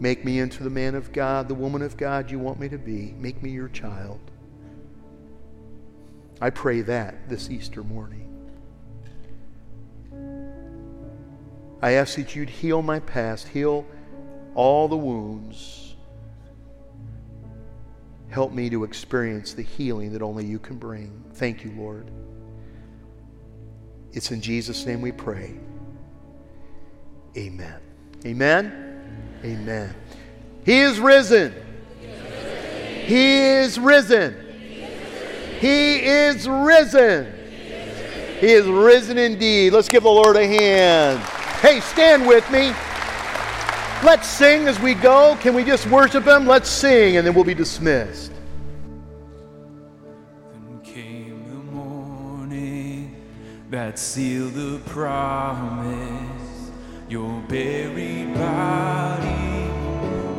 Make 0.00 0.24
me 0.24 0.40
into 0.40 0.62
the 0.62 0.70
man 0.70 0.94
of 0.94 1.12
God, 1.12 1.48
the 1.48 1.54
woman 1.54 1.82
of 1.82 1.96
God 1.96 2.30
you 2.30 2.38
want 2.38 2.58
me 2.60 2.68
to 2.68 2.78
be. 2.78 3.14
Make 3.18 3.42
me 3.42 3.50
your 3.50 3.68
child. 3.68 4.20
I 6.40 6.50
pray 6.50 6.82
that 6.82 7.28
this 7.28 7.48
Easter 7.48 7.82
morning. 7.82 8.25
I 11.82 11.92
ask 11.92 12.16
that 12.16 12.34
you'd 12.34 12.50
heal 12.50 12.82
my 12.82 13.00
past, 13.00 13.48
heal 13.48 13.86
all 14.54 14.88
the 14.88 14.96
wounds. 14.96 15.94
Help 18.28 18.52
me 18.52 18.68
to 18.70 18.84
experience 18.84 19.52
the 19.52 19.62
healing 19.62 20.12
that 20.12 20.22
only 20.22 20.44
you 20.44 20.58
can 20.58 20.76
bring. 20.76 21.24
Thank 21.34 21.64
you, 21.64 21.72
Lord. 21.76 22.10
It's 24.12 24.30
in 24.30 24.40
Jesus' 24.40 24.84
name 24.86 25.00
we 25.00 25.12
pray. 25.12 25.54
Amen. 27.36 27.80
Amen. 28.24 29.38
Amen. 29.44 29.94
He 30.64 30.80
is 30.80 30.98
risen. 30.98 31.54
He 33.04 33.36
is 33.36 33.78
risen. 33.78 34.34
He 35.60 35.96
is 35.98 36.48
risen. 36.48 37.32
He 38.40 38.52
is 38.52 38.66
risen 38.66 39.18
indeed. 39.18 39.72
Let's 39.72 39.88
give 39.88 40.02
the 40.02 40.10
Lord 40.10 40.36
a 40.36 40.46
hand. 40.46 41.22
Hey, 41.60 41.80
stand 41.80 42.26
with 42.26 42.48
me. 42.50 42.72
Let's 44.04 44.28
sing 44.28 44.68
as 44.68 44.78
we 44.78 44.94
go. 44.94 45.36
Can 45.40 45.54
we 45.54 45.64
just 45.64 45.86
worship 45.86 46.24
Him? 46.24 46.46
Let's 46.46 46.68
sing 46.68 47.16
and 47.16 47.26
then 47.26 47.34
we'll 47.34 47.44
be 47.44 47.54
dismissed. 47.54 48.30
Then 50.52 50.80
came 50.84 51.44
the 51.48 51.56
morning 51.72 53.16
that 53.70 53.98
sealed 53.98 54.52
the 54.52 54.78
promise. 54.86 56.70
Your 57.08 57.40
buried 57.48 58.34
body 58.34 59.70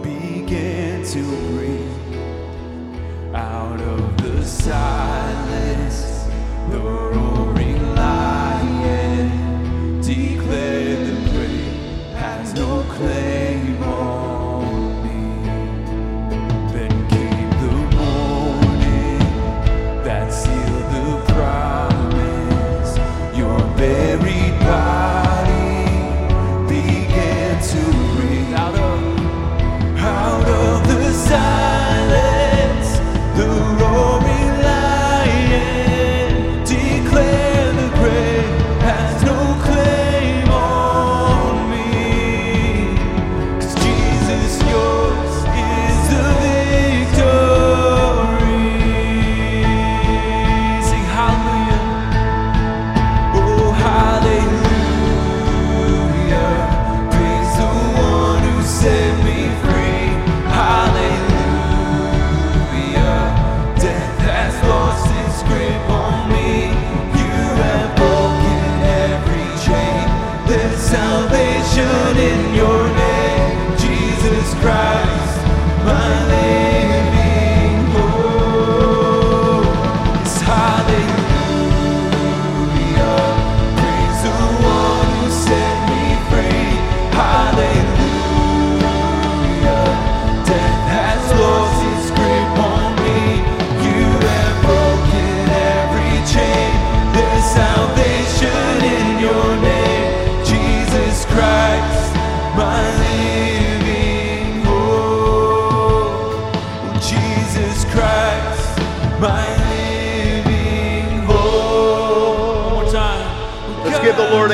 began 0.03 1.03
to 1.03 1.23
breathe 1.47 3.35
out 3.35 3.81
of 3.81 4.17
the 4.21 4.45
silence. 4.45 6.25
The 6.69 6.79
roaring 6.79 7.95
lion 7.95 9.31
declared 10.01 10.86
has 12.99 13.26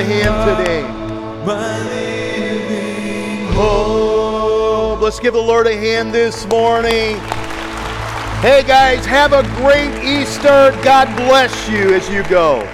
Hand 0.04 0.58
today. 0.58 0.84
Oh, 3.56 5.00
let's 5.02 5.20
give 5.20 5.34
the 5.34 5.42
Lord 5.42 5.68
a 5.68 5.76
hand 5.76 6.14
this 6.14 6.46
morning. 6.48 7.18
Hey 8.42 8.64
guys, 8.68 9.06
have 9.06 9.32
a 9.32 9.44
great 9.56 10.04
Easter. 10.04 10.78
God 10.84 11.16
bless 11.16 11.70
you 11.70 11.94
as 11.94 12.10
you 12.10 12.24
go. 12.24 12.68